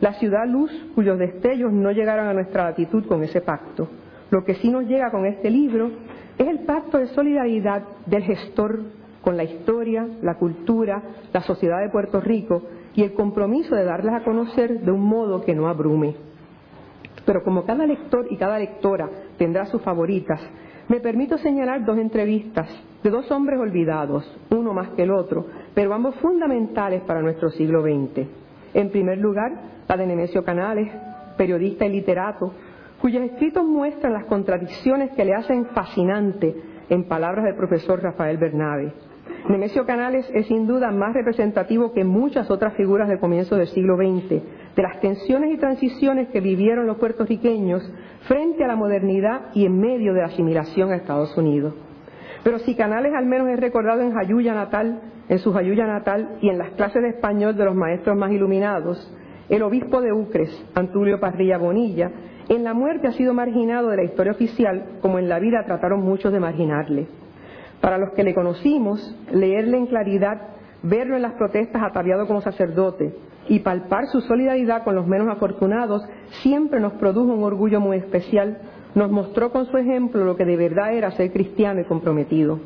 [0.00, 3.88] la ciudad luz cuyos destellos no llegaron a nuestra latitud con ese pacto.
[4.30, 5.90] Lo que sí nos llega con este libro
[6.36, 8.80] es el pacto de solidaridad del gestor
[9.22, 12.62] con la historia, la cultura, la sociedad de Puerto Rico
[12.94, 16.14] y el compromiso de darlas a conocer de un modo que no abrume.
[17.24, 20.40] Pero como cada lector y cada lectora tendrá sus favoritas,
[20.88, 22.68] me permito señalar dos entrevistas
[23.02, 27.82] de dos hombres olvidados, uno más que el otro, pero ambos fundamentales para nuestro siglo
[27.82, 28.26] XX.
[28.74, 29.52] En primer lugar,
[29.86, 30.90] la de Nemesio Canales,
[31.36, 32.52] periodista y literato,
[33.00, 36.54] cuyos escritos muestran las contradicciones que le hacen fascinante,
[36.88, 38.92] en palabras del profesor Rafael Bernabe.
[39.48, 43.96] Nemesio Canales es sin duda más representativo que muchas otras figuras del comienzo del siglo
[43.96, 44.42] XX,
[44.78, 47.82] de las tensiones y transiciones que vivieron los puertorriqueños
[48.28, 51.74] frente a la modernidad y en medio de la asimilación a Estados Unidos.
[52.44, 56.48] Pero si Canales al menos es recordado en Jayuya natal, en su Jayuya natal y
[56.48, 59.12] en las clases de español de los maestros más iluminados,
[59.48, 62.12] el obispo de Ucres, Antulio Parrilla Bonilla,
[62.48, 66.04] en la muerte ha sido marginado de la historia oficial, como en la vida trataron
[66.04, 67.08] muchos de marginarle.
[67.80, 70.40] Para los que le conocimos, leerle en claridad,
[70.82, 73.14] verlo en las protestas ataviado como sacerdote
[73.48, 76.02] y palpar su solidaridad con los menos afortunados
[76.42, 78.58] siempre nos produjo un orgullo muy especial,
[78.94, 82.60] nos mostró con su ejemplo lo que de verdad era ser cristiano y comprometido.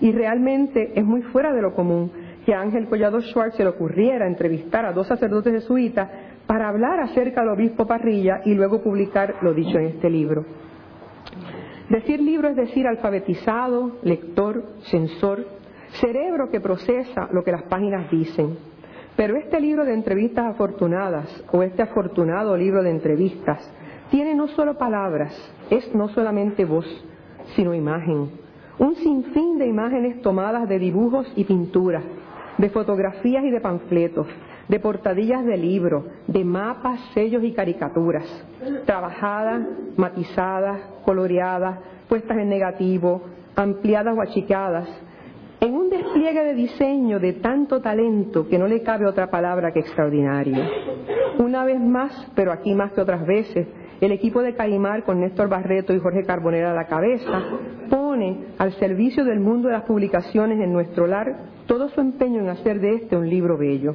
[0.00, 2.10] Y realmente es muy fuera de lo común
[2.44, 6.08] que a Ángel Collado Schwartz se le ocurriera entrevistar a dos sacerdotes jesuitas
[6.46, 10.44] para hablar acerca del obispo Parrilla y luego publicar lo dicho en este libro.
[11.88, 15.46] Decir libro es decir alfabetizado, lector, sensor,
[16.00, 18.56] cerebro que procesa lo que las páginas dicen.
[19.16, 23.70] Pero este libro de entrevistas afortunadas o este afortunado libro de entrevistas
[24.10, 25.32] tiene no solo palabras,
[25.70, 26.86] es no solamente voz,
[27.54, 28.30] sino imagen.
[28.78, 32.04] Un sinfín de imágenes tomadas de dibujos y pinturas,
[32.58, 34.26] de fotografías y de panfletos,
[34.68, 38.24] de portadillas de libros, de mapas, sellos y caricaturas,
[38.86, 39.66] trabajadas,
[39.96, 41.78] matizadas, coloreadas,
[42.08, 43.22] puestas en negativo,
[43.56, 44.88] ampliadas o achicadas,
[45.62, 49.78] en un despliegue de diseño de tanto talento que no le cabe otra palabra que
[49.78, 50.56] extraordinario.
[51.38, 53.68] Una vez más, pero aquí más que otras veces,
[54.00, 57.40] el equipo de Caimar con Néstor Barreto y Jorge Carbonera a la cabeza
[57.88, 62.48] pone al servicio del mundo de las publicaciones en nuestro lar todo su empeño en
[62.48, 63.94] hacer de este un libro bello.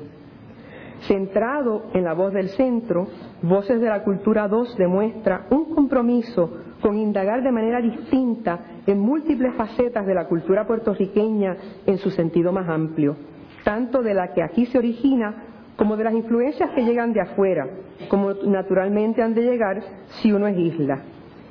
[1.01, 3.07] Centrado en la voz del centro,
[3.41, 6.49] Voces de la Cultura 2 demuestra un compromiso
[6.81, 12.51] con indagar de manera distinta en múltiples facetas de la cultura puertorriqueña en su sentido
[12.51, 13.15] más amplio,
[13.63, 15.43] tanto de la que aquí se origina
[15.75, 17.67] como de las influencias que llegan de afuera,
[18.09, 19.81] como naturalmente han de llegar
[20.21, 21.01] si uno es isla.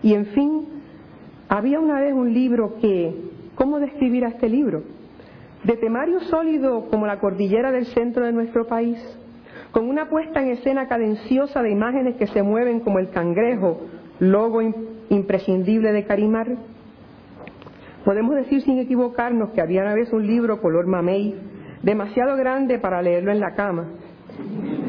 [0.03, 0.66] Y en fin,
[1.49, 3.14] había una vez un libro que,
[3.55, 4.83] ¿cómo describir a este libro?
[5.64, 8.99] De temario sólido como la cordillera del centro de nuestro país,
[9.70, 13.81] con una puesta en escena cadenciosa de imágenes que se mueven como el cangrejo,
[14.19, 14.61] logo
[15.09, 16.57] imprescindible de Carimar.
[18.05, 21.35] Podemos decir sin equivocarnos que había una vez un libro color mamey,
[21.83, 23.89] demasiado grande para leerlo en la cama,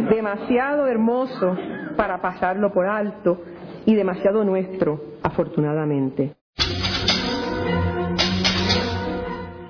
[0.10, 1.58] demasiado hermoso
[1.96, 3.42] para pasarlo por alto
[3.86, 6.36] y demasiado nuestro, afortunadamente.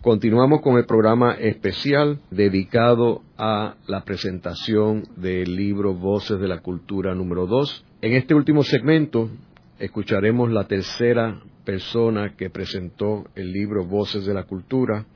[0.00, 7.14] Continuamos con el programa especial dedicado a la presentación del libro Voces de la Cultura
[7.14, 7.84] número 2.
[8.02, 9.30] En este último segmento
[9.78, 15.06] escucharemos la tercera persona que presentó el libro Voces de la Cultura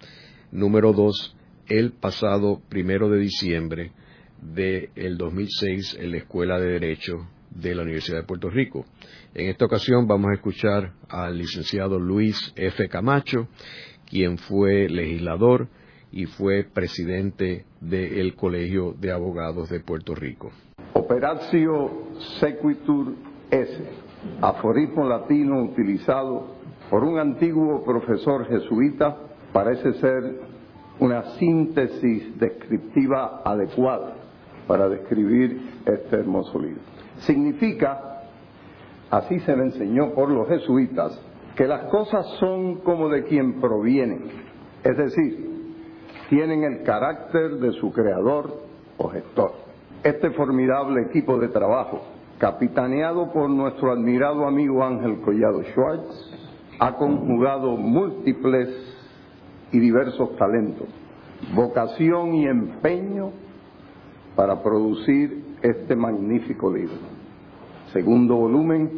[0.51, 1.37] número 2
[1.69, 3.93] el pasado primero de diciembre
[4.41, 8.85] del 2006 en la Escuela de Derecho de la Universidad de Puerto Rico.
[9.35, 12.89] En esta ocasión vamos a escuchar al licenciado Luis F.
[12.89, 13.49] Camacho,
[14.07, 15.69] quien fue legislador
[16.11, 20.51] y fue presidente del Colegio de Abogados de Puerto Rico.
[20.95, 22.09] Operatio
[22.41, 23.15] sequitur
[23.51, 24.08] esse,
[24.41, 26.59] aforismo latino utilizado
[26.91, 29.17] por un antiguo profesor jesuita,
[29.53, 30.41] parece ser
[31.01, 34.15] una síntesis descriptiva adecuada
[34.67, 36.81] para describir este hermoso libro.
[37.21, 38.23] Significa,
[39.11, 41.21] así se le enseñó por los jesuitas,
[41.57, 44.29] que las cosas son como de quien provienen,
[44.85, 45.49] es decir,
[46.29, 48.61] tienen el carácter de su creador
[48.97, 49.53] o gestor.
[50.05, 52.03] Este formidable equipo de trabajo,
[52.39, 56.33] capitaneado por nuestro admirado amigo Ángel Collado Schwartz,
[56.79, 58.69] ha conjugado múltiples
[59.73, 60.87] y diversos talentos,
[61.55, 63.33] vocación y empeño
[64.37, 66.97] para producir este magnífico libro.
[67.93, 68.89] Segundo volumen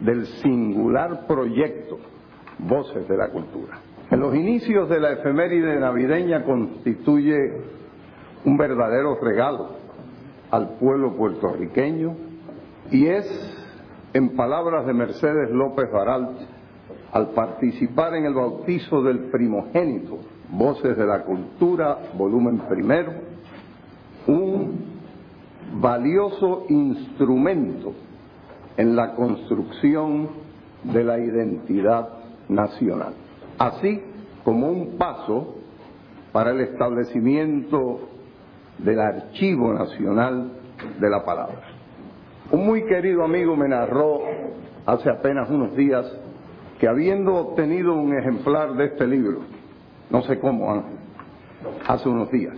[0.00, 1.98] del singular proyecto
[2.60, 3.80] Voces de la Cultura.
[4.10, 7.34] En los inicios de la efeméride navideña constituye
[8.44, 9.70] un verdadero regalo
[10.50, 12.27] al pueblo puertorriqueño
[12.90, 13.26] Y es,
[14.14, 16.38] en palabras de Mercedes López Baralt,
[17.12, 20.18] al participar en el bautizo del primogénito,
[20.50, 23.12] Voces de la Cultura, volumen primero,
[24.26, 24.98] un
[25.74, 27.92] valioso instrumento
[28.78, 30.28] en la construcción
[30.84, 32.08] de la identidad
[32.48, 33.12] nacional,
[33.58, 34.00] así
[34.44, 35.56] como un paso
[36.32, 38.00] para el establecimiento
[38.78, 40.52] del Archivo Nacional
[40.98, 41.67] de la Palabra.
[42.50, 44.22] Un muy querido amigo me narró
[44.86, 46.10] hace apenas unos días
[46.80, 49.40] que habiendo obtenido un ejemplar de este libro,
[50.08, 50.82] no sé cómo,
[51.86, 52.54] hace unos días,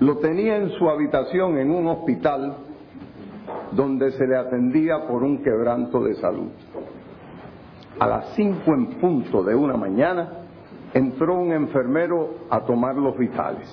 [0.00, 2.56] lo tenía en su habitación en un hospital
[3.72, 6.48] donde se le atendía por un quebranto de salud.
[8.00, 10.44] A las cinco en punto de una mañana
[10.94, 13.68] entró un enfermero a tomar los vitales.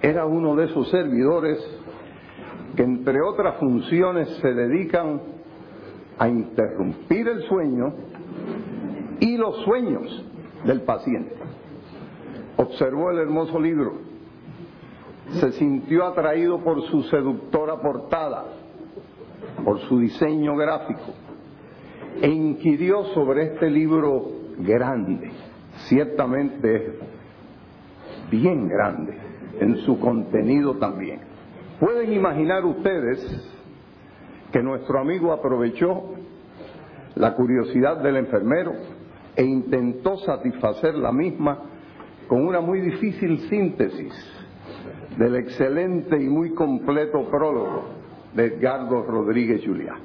[0.00, 1.58] Era uno de esos servidores
[2.76, 5.20] que entre otras funciones se dedican
[6.18, 7.94] a interrumpir el sueño
[9.20, 10.24] y los sueños
[10.64, 11.34] del paciente.
[12.56, 13.94] Observó el hermoso libro,
[15.32, 18.44] se sintió atraído por su seductora portada,
[19.64, 21.14] por su diseño gráfico,
[22.20, 25.30] e inquirió sobre este libro grande,
[25.88, 26.98] ciertamente
[28.30, 29.16] bien grande,
[29.60, 31.31] en su contenido también.
[31.82, 33.18] Pueden imaginar ustedes
[34.52, 36.14] que nuestro amigo aprovechó
[37.16, 38.72] la curiosidad del enfermero
[39.34, 41.58] e intentó satisfacer la misma
[42.28, 44.14] con una muy difícil síntesis
[45.18, 47.86] del excelente y muy completo prólogo
[48.32, 49.96] de Edgardo Rodríguez Juliá.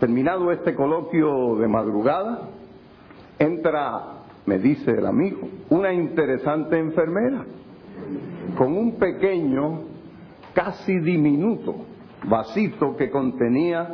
[0.00, 2.48] Terminado este coloquio de madrugada,
[3.38, 7.44] entra, me dice el amigo, una interesante enfermera
[8.58, 9.93] con un pequeño,
[10.54, 11.94] casi diminuto
[12.26, 13.88] vasito que contenía,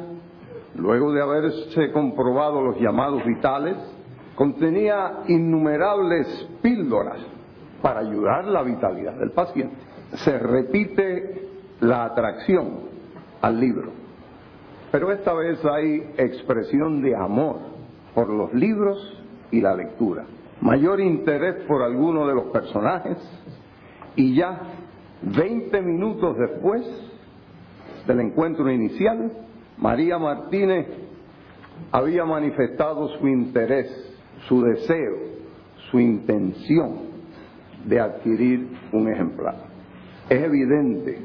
[0.76, 3.76] luego de haberse comprobado los llamados vitales,
[4.34, 7.18] contenía innumerables píldoras
[7.82, 9.76] para ayudar la vitalidad del paciente.
[10.12, 11.48] Se repite
[11.80, 12.90] la atracción
[13.40, 13.90] al libro,
[14.92, 17.58] pero esta vez hay expresión de amor
[18.14, 18.98] por los libros
[19.50, 20.24] y la lectura,
[20.60, 23.18] mayor interés por alguno de los personajes
[24.16, 24.60] y ya
[25.22, 26.82] 20 minutos después
[28.06, 29.32] del encuentro inicial,
[29.78, 30.86] María Martínez
[31.92, 34.10] había manifestado su interés
[34.48, 35.16] su deseo,
[35.90, 37.10] su intención
[37.84, 39.56] de adquirir un ejemplar.
[40.28, 41.18] Es evidente,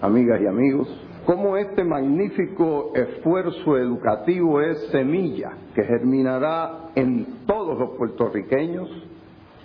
[0.00, 0.88] amigas y amigos,
[1.24, 8.88] cómo este magnífico esfuerzo educativo es semilla que germinará en todos los puertorriqueños,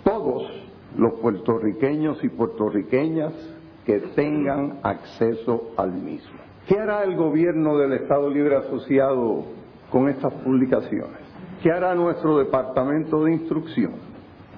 [0.04, 0.42] todos
[0.96, 3.32] los puertorriqueños y puertorriqueñas
[3.84, 6.38] que tengan acceso al mismo.
[6.66, 9.44] ¿Qué hará el gobierno del Estado Libre Asociado
[9.90, 11.18] con estas publicaciones?
[11.62, 13.94] ¿Qué hará nuestro departamento de instrucción?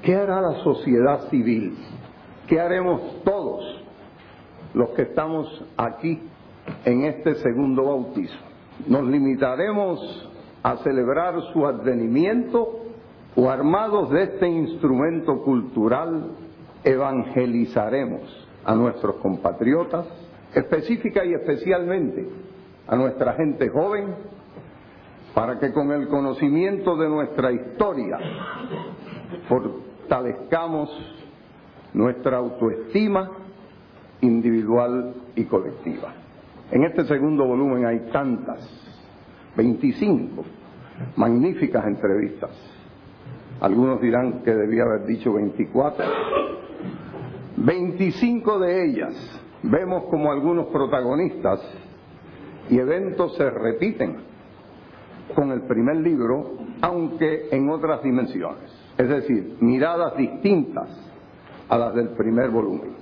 [0.03, 1.77] ¿Qué hará la sociedad civil?
[2.47, 3.83] ¿Qué haremos todos
[4.75, 6.21] los que estamos aquí
[6.85, 8.41] en este segundo bautismo?
[8.87, 10.31] ¿Nos limitaremos
[10.63, 12.81] a celebrar su advenimiento
[13.37, 16.33] o armados de este instrumento cultural
[16.85, 20.07] evangelizaremos a nuestros compatriotas,
[20.55, 22.29] específica y especialmente
[22.87, 24.15] a nuestra gente joven,
[25.35, 28.19] para que con el conocimiento de nuestra historia
[29.49, 30.91] fortalezcamos
[31.93, 33.31] nuestra autoestima
[34.21, 36.13] individual y colectiva.
[36.71, 38.61] En este segundo volumen hay tantas,
[39.57, 40.45] 25
[41.17, 42.51] magníficas entrevistas.
[43.61, 46.05] Algunos dirán que debía haber dicho 24.
[47.65, 49.15] 25 de ellas
[49.63, 51.61] vemos como algunos protagonistas
[52.69, 54.17] y eventos se repiten
[55.35, 58.71] con el primer libro, aunque en otras dimensiones.
[58.99, 60.89] Es decir, miradas distintas
[61.71, 62.97] a las del primer volumen.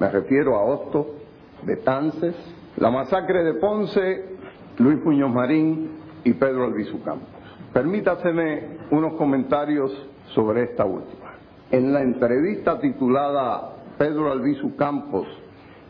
[0.00, 1.14] Me refiero a Hosto,
[1.62, 2.34] Betances,
[2.78, 4.36] la masacre de Ponce,
[4.78, 5.90] Luis Muñoz Marín
[6.24, 7.28] y Pedro Albizu Campos.
[7.72, 9.92] Permítaseme unos comentarios
[10.34, 11.34] sobre esta última.
[11.70, 15.26] En la entrevista titulada Pedro Albizu Campos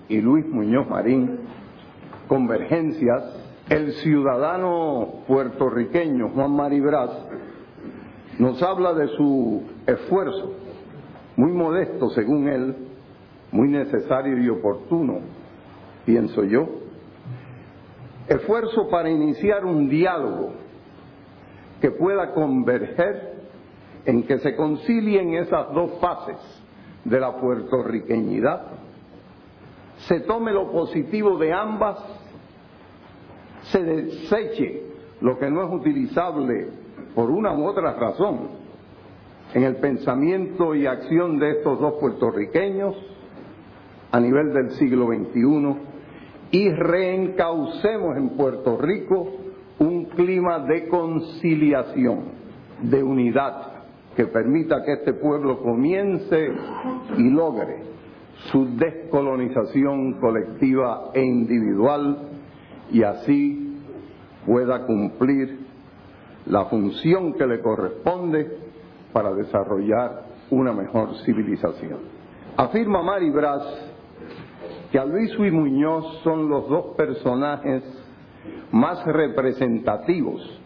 [0.08, 1.38] y Luis Muñoz Marín,
[2.28, 3.22] Convergencias,
[3.68, 7.10] el ciudadano puertorriqueño Juan Maribraz
[8.38, 10.54] nos habla de su esfuerzo,
[11.36, 12.76] muy modesto según él,
[13.50, 15.20] muy necesario y oportuno,
[16.04, 16.66] pienso yo,
[18.28, 20.52] esfuerzo para iniciar un diálogo
[21.80, 23.32] que pueda converger
[24.06, 26.61] en que se concilien esas dos fases
[27.04, 28.62] de la puertorriqueñidad,
[30.08, 31.98] se tome lo positivo de ambas
[33.64, 34.82] se deseche
[35.20, 36.68] lo que no es utilizable
[37.14, 38.62] por una u otra razón
[39.54, 42.96] en el pensamiento y acción de estos dos puertorriqueños
[44.10, 45.76] a nivel del siglo XXI
[46.50, 49.28] y reencaucemos en Puerto Rico
[49.78, 52.24] un clima de conciliación,
[52.82, 53.71] de unidad,
[54.16, 56.52] que permita que este pueblo comience
[57.16, 57.82] y logre
[58.50, 62.28] su descolonización colectiva e individual
[62.90, 63.78] y así
[64.46, 65.60] pueda cumplir
[66.46, 68.58] la función que le corresponde
[69.12, 72.00] para desarrollar una mejor civilización.
[72.56, 73.92] Afirma Mari Brás
[74.90, 77.82] que Alviso y Muñoz son los dos personajes
[78.72, 80.60] más representativos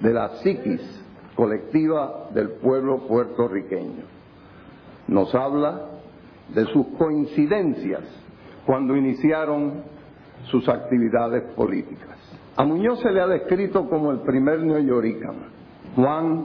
[0.00, 1.03] de la psiquis
[1.34, 4.04] colectiva del pueblo puertorriqueño.
[5.08, 5.88] Nos habla
[6.54, 8.02] de sus coincidencias
[8.66, 9.82] cuando iniciaron
[10.50, 12.18] sus actividades políticas.
[12.56, 15.54] A Muñoz se le ha descrito como el primer neoyoricano.
[15.96, 16.44] Juan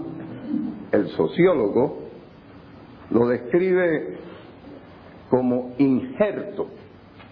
[0.91, 1.99] el sociólogo,
[3.11, 4.17] lo describe
[5.29, 6.67] como injerto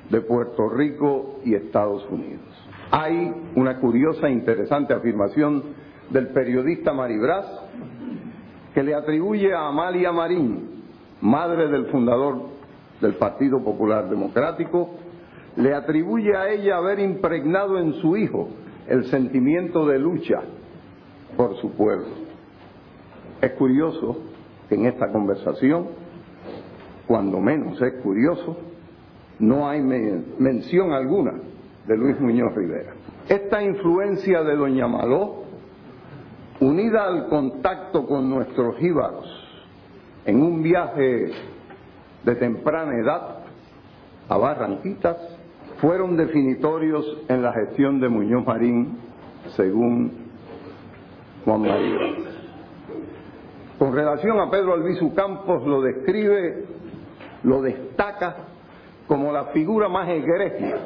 [0.09, 2.45] de Puerto Rico y Estados Unidos.
[2.91, 5.63] Hay una curiosa e interesante afirmación
[6.09, 7.45] del periodista Maribras
[8.73, 10.83] que le atribuye a Amalia Marín,
[11.21, 12.41] madre del fundador
[13.01, 14.91] del Partido Popular Democrático,
[15.55, 18.49] le atribuye a ella haber impregnado en su hijo
[18.87, 20.41] el sentimiento de lucha
[21.35, 22.05] por su pueblo.
[23.41, 24.17] Es curioso
[24.69, 25.87] que en esta conversación,
[27.07, 28.57] cuando menos es curioso,
[29.39, 31.33] no hay mención alguna
[31.87, 32.93] de Luis Muñoz Rivera.
[33.27, 35.46] Esta influencia de Doña Maló,
[36.59, 39.25] unida al contacto con nuestros jíbaros
[40.25, 41.31] en un viaje
[42.23, 43.37] de temprana edad
[44.27, 45.17] a Barranquitas,
[45.79, 48.97] fueron definitorios en la gestión de Muñoz Marín,
[49.55, 50.11] según
[51.45, 51.97] Juan María.
[53.79, 56.65] Con relación a Pedro Albizu Campos lo describe,
[57.43, 58.35] lo destaca
[59.07, 60.77] como la figura más egregia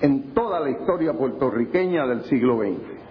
[0.00, 3.02] en toda la historia puertorriqueña del siglo XX.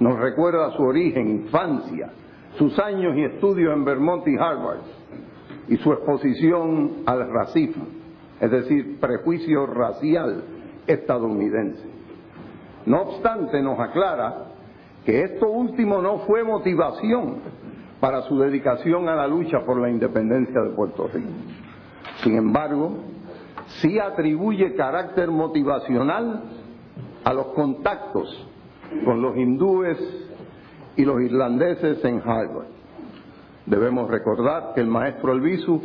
[0.00, 2.10] Nos recuerda su origen, infancia,
[2.58, 4.80] sus años y estudios en Vermont y Harvard
[5.68, 7.86] y su exposición al racismo,
[8.40, 10.44] es decir, prejuicio racial
[10.86, 11.82] estadounidense.
[12.84, 14.52] No obstante, nos aclara
[15.04, 17.38] que esto último no fue motivación
[18.00, 21.30] para su dedicación a la lucha por la independencia de Puerto Rico.
[22.22, 22.98] Sin embargo,
[23.80, 26.42] sí atribuye carácter motivacional
[27.24, 28.46] a los contactos
[29.04, 29.98] con los hindúes
[30.96, 32.66] y los irlandeses en Harvard.
[33.66, 35.82] Debemos recordar que el maestro Albizu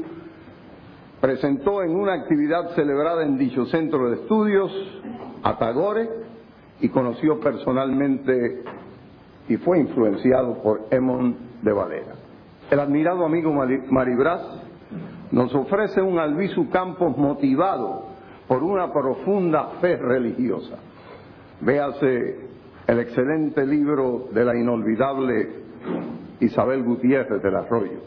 [1.20, 4.72] presentó en una actividad celebrada en dicho centro de estudios
[5.44, 6.10] a Tagore
[6.80, 8.64] y conoció personalmente
[9.48, 12.16] y fue influenciado por Emon de Valera.
[12.70, 13.52] El admirado amigo
[13.90, 14.42] Maribras
[15.32, 18.06] nos ofrece un Albizu Campos motivado
[18.48, 20.78] por una profunda fe religiosa.
[21.62, 22.51] Véase
[22.88, 25.50] el excelente libro de la inolvidable
[26.40, 28.00] Isabel Gutiérrez del Arroyo.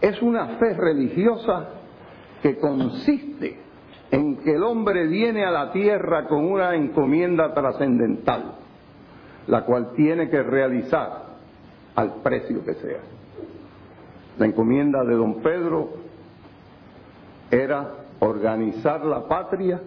[0.00, 1.68] Es una fe religiosa
[2.42, 3.58] que consiste
[4.10, 8.56] en que el hombre viene a la tierra con una encomienda trascendental,
[9.46, 11.22] la cual tiene que realizar
[11.94, 13.00] al precio que sea.
[14.38, 15.90] La encomienda de don Pedro
[17.50, 19.80] era organizar la patria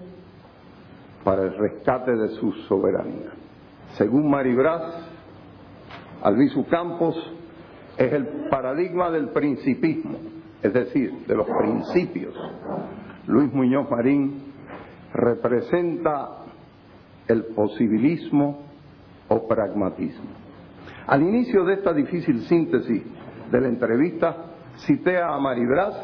[1.26, 3.32] para el rescate de su soberanía.
[3.98, 5.10] Según Maribras,
[6.22, 7.16] Albizu Campos
[7.98, 10.20] es el paradigma del principismo,
[10.62, 12.36] es decir, de los principios.
[13.26, 14.54] Luis Muñoz Marín
[15.14, 16.44] representa
[17.28, 18.62] el posibilismo
[19.28, 20.30] o pragmatismo.
[21.08, 23.02] Al inicio de esta difícil síntesis
[23.52, 24.36] de la entrevista,
[24.86, 25.96] cité a Maribras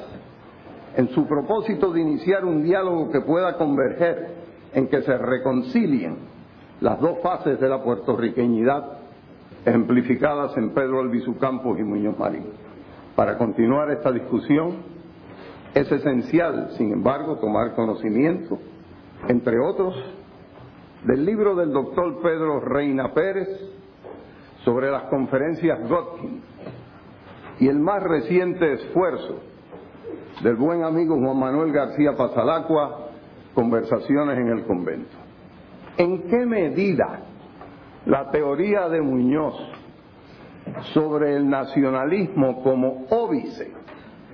[0.98, 4.41] en su propósito de iniciar un diálogo que pueda converger
[4.74, 6.18] en que se reconcilien
[6.80, 9.00] las dos fases de la puertorriqueñidad
[9.66, 12.46] ejemplificadas en Pedro Albizu Campos y Muñoz Marín.
[13.16, 14.78] Para continuar esta discusión
[15.74, 18.60] es esencial, sin embargo, tomar conocimiento,
[19.28, 19.96] entre otros,
[21.06, 23.48] del libro del doctor Pedro Reina Pérez,
[24.64, 26.42] sobre las conferencias Godkin
[27.60, 29.40] y el más reciente esfuerzo
[30.44, 33.01] del buen amigo Juan Manuel García Pasalacua,
[33.54, 35.18] Conversaciones en el Convento.
[35.98, 37.20] ¿En qué medida
[38.06, 39.56] la teoría de Muñoz
[40.94, 43.72] sobre el nacionalismo como óbice,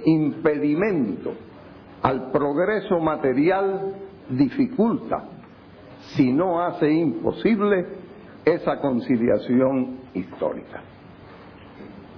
[0.06, 1.34] impedimento
[2.02, 3.96] al progreso material,
[4.30, 5.24] dificulta
[6.16, 7.86] si no hace imposible
[8.46, 10.82] esa conciliación histórica.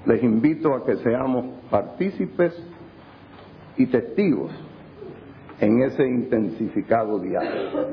[0.06, 2.54] Les invito a que seamos partícipes
[3.78, 4.52] y testigos
[5.60, 7.88] en ese intensificado diálogo.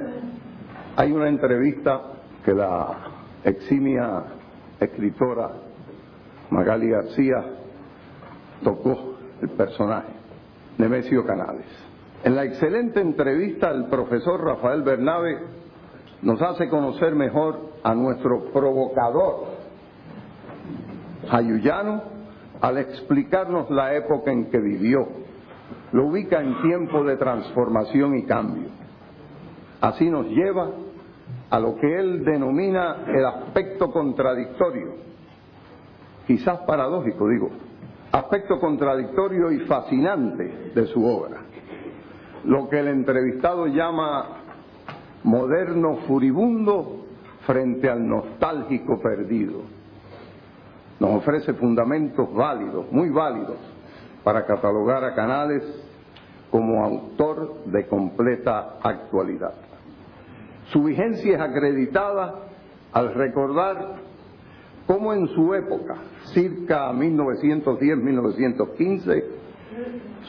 [0.96, 2.00] Hay una entrevista
[2.44, 2.96] que la
[3.44, 4.24] eximia
[4.80, 5.50] escritora
[6.50, 7.44] Magali García
[8.62, 10.12] tocó el personaje,
[10.78, 11.66] Nemesio Canales.
[12.24, 15.38] En la excelente entrevista, el profesor Rafael Bernabe
[16.22, 19.56] nos hace conocer mejor a nuestro provocador
[21.30, 22.02] Ayuyano
[22.60, 25.25] al explicarnos la época en que vivió.
[25.96, 28.68] Lo ubica en tiempo de transformación y cambio.
[29.80, 30.68] Así nos lleva
[31.48, 34.92] a lo que él denomina el aspecto contradictorio,
[36.26, 37.48] quizás paradójico, digo,
[38.12, 41.38] aspecto contradictorio y fascinante de su obra,
[42.44, 44.42] lo que el entrevistado llama
[45.24, 47.06] moderno furibundo
[47.46, 49.62] frente al nostálgico perdido.
[51.00, 53.56] Nos ofrece fundamentos válidos, muy válidos,
[54.22, 55.85] para catalogar a Canales
[56.50, 59.54] como autor de completa actualidad.
[60.72, 62.48] Su vigencia es acreditada
[62.92, 63.96] al recordar
[64.86, 65.96] cómo en su época,
[66.32, 69.24] circa 1910-1915,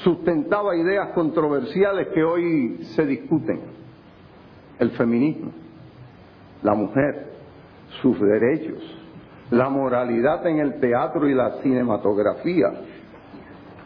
[0.04, 3.62] sustentaba ideas controversiales que hoy se discuten.
[4.80, 5.52] El feminismo,
[6.62, 7.32] la mujer,
[8.02, 8.84] sus derechos,
[9.50, 12.68] la moralidad en el teatro y la cinematografía,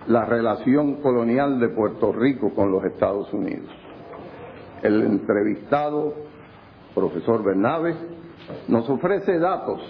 [0.08, 3.70] la relación colonial de Puerto Rico con los Estados Unidos.
[4.82, 6.14] El entrevistado,
[6.96, 7.96] profesor Bernabe,
[8.68, 9.82] nos ofrece datos,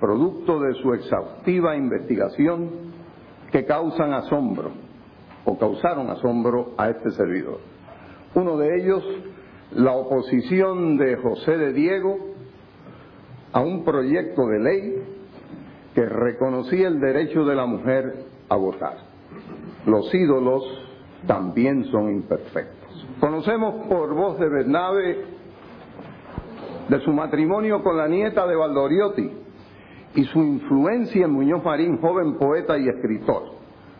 [0.00, 2.92] producto de su exhaustiva investigación,
[3.52, 4.72] que causan asombro
[5.44, 7.58] o causaron asombro a este servidor.
[8.34, 9.04] Uno de ellos,
[9.72, 12.16] la oposición de José de Diego
[13.52, 15.02] a un proyecto de ley
[15.94, 19.11] que reconocía el derecho de la mujer a votar.
[19.86, 20.62] Los ídolos
[21.26, 23.08] también son imperfectos.
[23.20, 25.24] Conocemos por voz de Bernabe
[26.88, 29.30] de su matrimonio con la nieta de Valdoriotti
[30.14, 33.44] y su influencia en Muñoz Marín, joven poeta y escritor,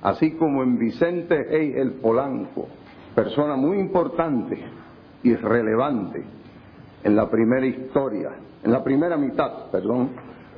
[0.02, 2.66] así como en Vicente el Polanco,
[3.14, 4.62] persona muy importante
[5.22, 6.24] y relevante
[7.04, 8.30] en la primera historia,
[8.62, 10.10] en la primera mitad, perdón,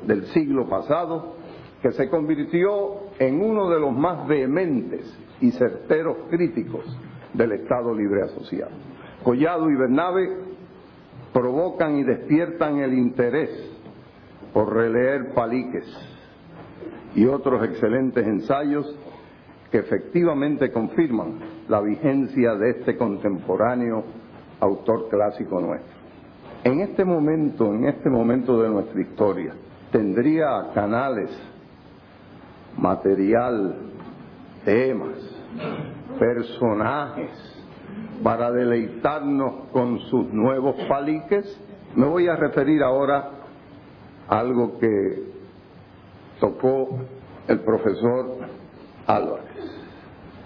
[0.06, 1.36] del siglo pasado,
[1.82, 5.02] que se convirtió en uno de los más vehementes
[5.40, 6.84] y certeros críticos
[7.32, 8.72] del Estado Libre Asociado.
[9.22, 10.28] Collado y Bernabe
[11.32, 13.50] provocan y despiertan el interés
[14.52, 15.86] por releer Paliques
[17.14, 18.96] y otros excelentes ensayos
[19.70, 24.04] que efectivamente confirman la vigencia de este contemporáneo
[24.60, 25.94] autor clásico nuestro.
[26.62, 29.52] En este momento, en este momento de nuestra historia,
[29.90, 31.30] tendría canales,
[32.76, 33.76] material,
[34.64, 35.18] temas,
[36.18, 37.30] personajes
[38.22, 41.60] para deleitarnos con sus nuevos paliques.
[41.94, 43.30] Me voy a referir ahora
[44.28, 45.34] a algo que
[46.40, 46.98] tocó
[47.46, 48.38] el profesor
[49.06, 49.44] Álvarez.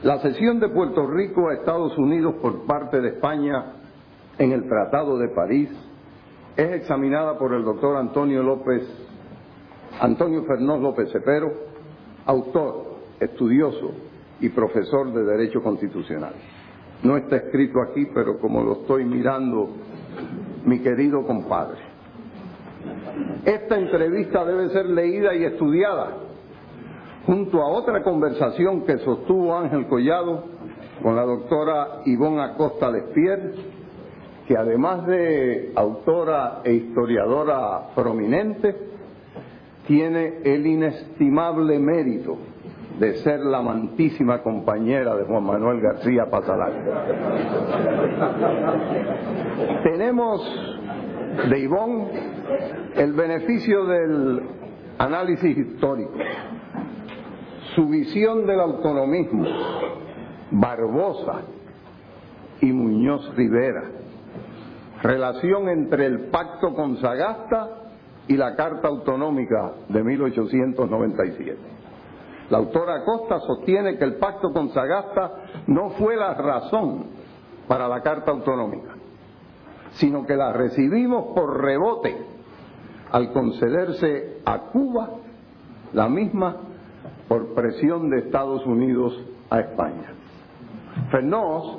[0.02, 3.74] La cesión de Puerto Rico a Estados Unidos por parte de España
[4.38, 5.70] en el Tratado de París
[6.56, 8.82] es examinada por el doctor Antonio López,
[10.00, 11.67] Antonio Fernós López Cepero,
[12.28, 12.84] autor,
[13.18, 13.90] estudioso
[14.38, 16.34] y profesor de Derecho Constitucional.
[17.02, 19.70] No está escrito aquí, pero como lo estoy mirando,
[20.66, 21.78] mi querido compadre.
[23.46, 26.18] Esta entrevista debe ser leída y estudiada
[27.24, 30.44] junto a otra conversación que sostuvo Ángel Collado
[31.02, 33.54] con la doctora Ivonne Acosta Lespier,
[34.46, 38.87] que además de autora e historiadora prominente,
[39.88, 42.36] tiene el inestimable mérito
[43.00, 46.72] de ser la amantísima compañera de Juan Manuel García Patalán.
[49.82, 50.42] Tenemos
[51.48, 52.08] de Ivón
[52.96, 54.42] el beneficio del
[54.98, 56.12] análisis histórico,
[57.74, 59.46] su visión del autonomismo,
[60.50, 61.42] Barbosa
[62.60, 63.84] y Muñoz Rivera,
[65.02, 67.87] relación entre el pacto con Sagasta
[68.28, 71.58] y la Carta Autonómica de 1897.
[72.50, 75.32] La autora Acosta sostiene que el pacto con Sagasta
[75.66, 77.06] no fue la razón
[77.66, 78.94] para la Carta Autonómica,
[79.92, 82.16] sino que la recibimos por rebote
[83.10, 85.10] al concederse a Cuba
[85.92, 86.56] la misma
[87.28, 89.18] por presión de Estados Unidos
[89.50, 90.12] a España.
[91.10, 91.78] Fernós,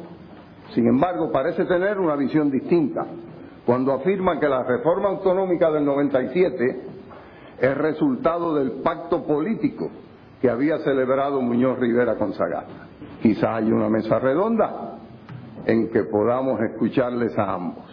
[0.73, 3.05] sin embargo, parece tener una visión distinta,
[3.65, 6.81] cuando afirma que la reforma autonómica del 97
[7.59, 9.89] es resultado del pacto político
[10.41, 12.87] que había celebrado Muñoz Rivera con Sagasta.
[13.21, 14.97] Quizás hay una mesa redonda
[15.65, 17.85] en que podamos escucharles a ambos,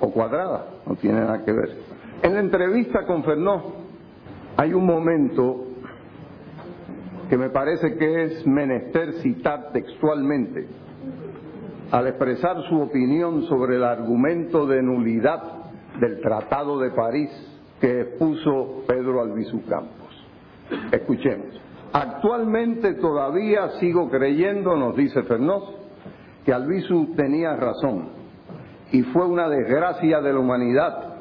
[0.00, 1.76] o cuadrada, no tiene nada que ver.
[2.22, 3.62] En la entrevista con Fernó
[4.56, 5.64] hay un momento
[7.30, 10.66] que me parece que es menester citar textualmente
[11.90, 15.42] al expresar su opinión sobre el argumento de nulidad
[16.00, 17.30] del Tratado de París
[17.80, 20.26] que expuso Pedro Albizu Campos.
[20.92, 21.60] Escuchemos.
[21.92, 25.64] Actualmente todavía sigo creyendo, nos dice Fernós,
[26.44, 28.10] que Albizu tenía razón
[28.92, 31.14] y fue una desgracia de la humanidad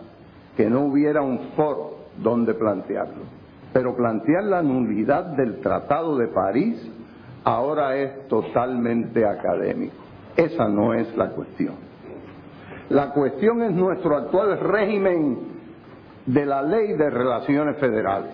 [0.57, 3.23] que no hubiera un foro donde plantearlo.
[3.71, 6.91] Pero plantear la nulidad del Tratado de París
[7.43, 10.06] ahora es totalmente académico.
[10.37, 11.75] Esa no es la cuestión.
[12.89, 15.39] La cuestión es nuestro actual régimen
[16.27, 18.31] de la ley de relaciones federales.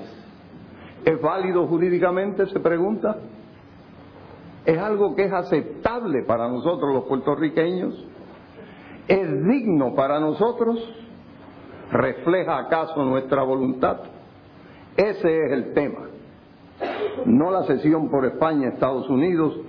[1.05, 2.45] ¿Es válido jurídicamente?
[2.47, 3.17] Se pregunta.
[4.65, 7.95] ¿Es algo que es aceptable para nosotros los puertorriqueños?
[9.07, 10.79] ¿Es digno para nosotros?
[11.91, 13.97] ¿Refleja acaso nuestra voluntad?
[14.95, 16.07] Ese es el tema,
[17.25, 19.59] no la cesión por España Estados Unidos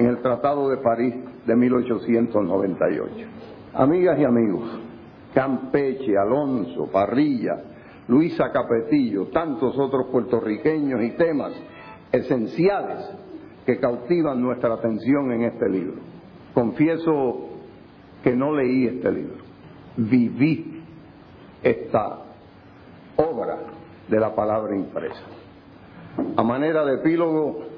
[0.00, 3.26] en el Tratado de París de 1898.
[3.74, 4.80] Amigas y amigos,
[5.34, 7.60] Campeche, Alonso, Parrilla,
[8.08, 11.52] Luisa Capetillo, tantos otros puertorriqueños y temas
[12.10, 13.10] esenciales
[13.66, 16.00] que cautivan nuestra atención en este libro.
[16.54, 17.50] Confieso
[18.24, 19.44] que no leí este libro,
[19.98, 20.82] viví
[21.62, 22.20] esta
[23.16, 23.58] obra
[24.08, 25.24] de la palabra impresa.
[26.36, 27.69] A manera de epílogo,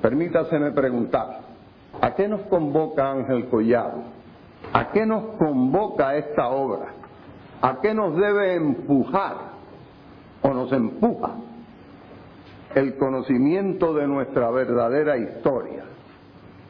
[0.00, 1.40] permítaseme preguntar,
[2.00, 4.02] ¿a qué nos convoca Ángel Collado?
[4.72, 6.88] ¿A qué nos convoca esta obra?
[7.60, 9.36] ¿A qué nos debe empujar
[10.42, 11.30] o nos empuja
[12.74, 15.84] el conocimiento de nuestra verdadera historia,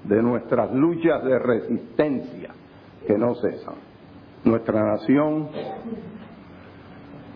[0.04, 2.50] de nuestras luchas de resistencia
[3.06, 3.74] que no cesan?
[4.44, 5.48] Nuestra nación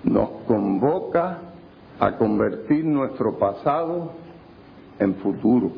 [0.04, 1.38] nos convoca
[2.00, 4.12] a convertir nuestro pasado
[4.98, 5.72] en futuro,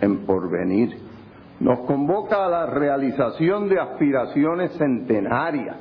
[0.00, 0.98] en porvenir.
[1.60, 5.78] Nos convoca a la realización de aspiraciones centenarias,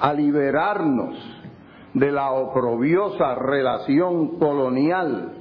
[0.00, 1.16] a liberarnos
[1.94, 5.32] de la oprobiosa relación colonial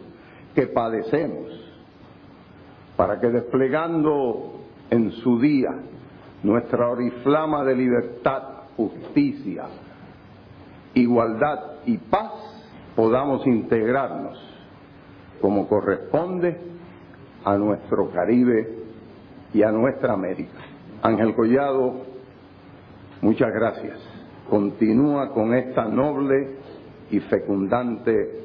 [0.56, 1.48] que padecemos,
[2.96, 5.70] para que desplegando en su día
[6.44, 8.44] nuestra oriflama de libertad,
[8.76, 9.66] justicia,
[10.94, 12.32] igualdad y paz
[12.96, 14.47] podamos integrarnos
[15.42, 16.58] como corresponde
[17.44, 18.68] a nuestro Caribe
[19.54, 20.60] y a nuestra América.
[21.02, 22.04] Ángel Collado,
[23.22, 24.00] muchas gracias.
[24.50, 26.58] Continúa con esta noble
[27.12, 28.44] y fecundante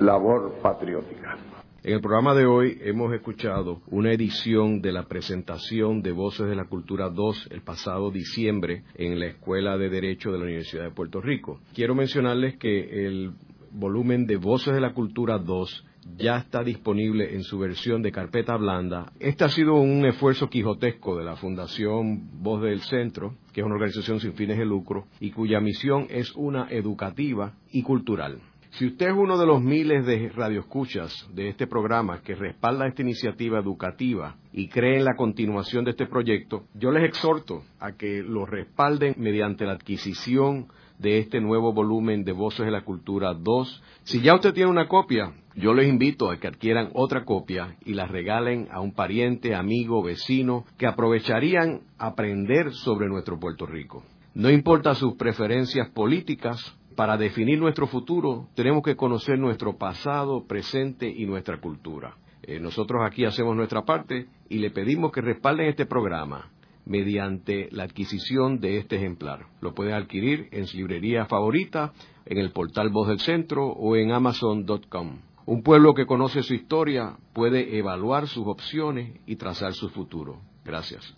[0.00, 1.36] labor patriótica.
[1.82, 6.54] En el programa de hoy hemos escuchado una edición de la presentación de Voces de
[6.54, 10.90] la Cultura 2 el pasado diciembre en la Escuela de Derecho de la Universidad de
[10.90, 11.60] Puerto Rico.
[11.74, 13.32] Quiero mencionarles que el
[13.72, 15.86] volumen de Voces de la Cultura 2
[16.16, 19.12] ya está disponible en su versión de carpeta blanda.
[19.18, 23.74] Este ha sido un esfuerzo quijotesco de la Fundación Voz del Centro, que es una
[23.74, 28.40] organización sin fines de lucro y cuya misión es una educativa y cultural.
[28.72, 33.02] Si usted es uno de los miles de radioescuchas de este programa que respalda esta
[33.02, 38.22] iniciativa educativa y cree en la continuación de este proyecto, yo les exhorto a que
[38.22, 40.68] lo respalden mediante la adquisición
[41.00, 43.82] de este nuevo volumen de Voces de la Cultura 2.
[44.04, 47.94] Si ya usted tiene una copia, yo les invito a que adquieran otra copia y
[47.94, 54.04] la regalen a un pariente, amigo, vecino, que aprovecharían aprender sobre nuestro Puerto Rico.
[54.34, 61.08] No importa sus preferencias políticas, para definir nuestro futuro tenemos que conocer nuestro pasado, presente
[61.08, 62.16] y nuestra cultura.
[62.42, 66.50] Eh, nosotros aquí hacemos nuestra parte y le pedimos que respalden este programa
[66.84, 69.46] mediante la adquisición de este ejemplar.
[69.60, 71.92] Lo pueden adquirir en su librería favorita,
[72.26, 75.18] en el portal Voz del Centro o en amazon.com.
[75.46, 80.40] Un pueblo que conoce su historia puede evaluar sus opciones y trazar su futuro.
[80.64, 81.14] Gracias.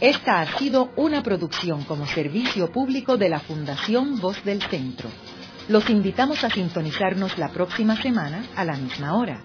[0.00, 5.08] Esta ha sido una producción como servicio público de la Fundación Voz del Centro.
[5.68, 9.44] Los invitamos a sintonizarnos la próxima semana a la misma hora.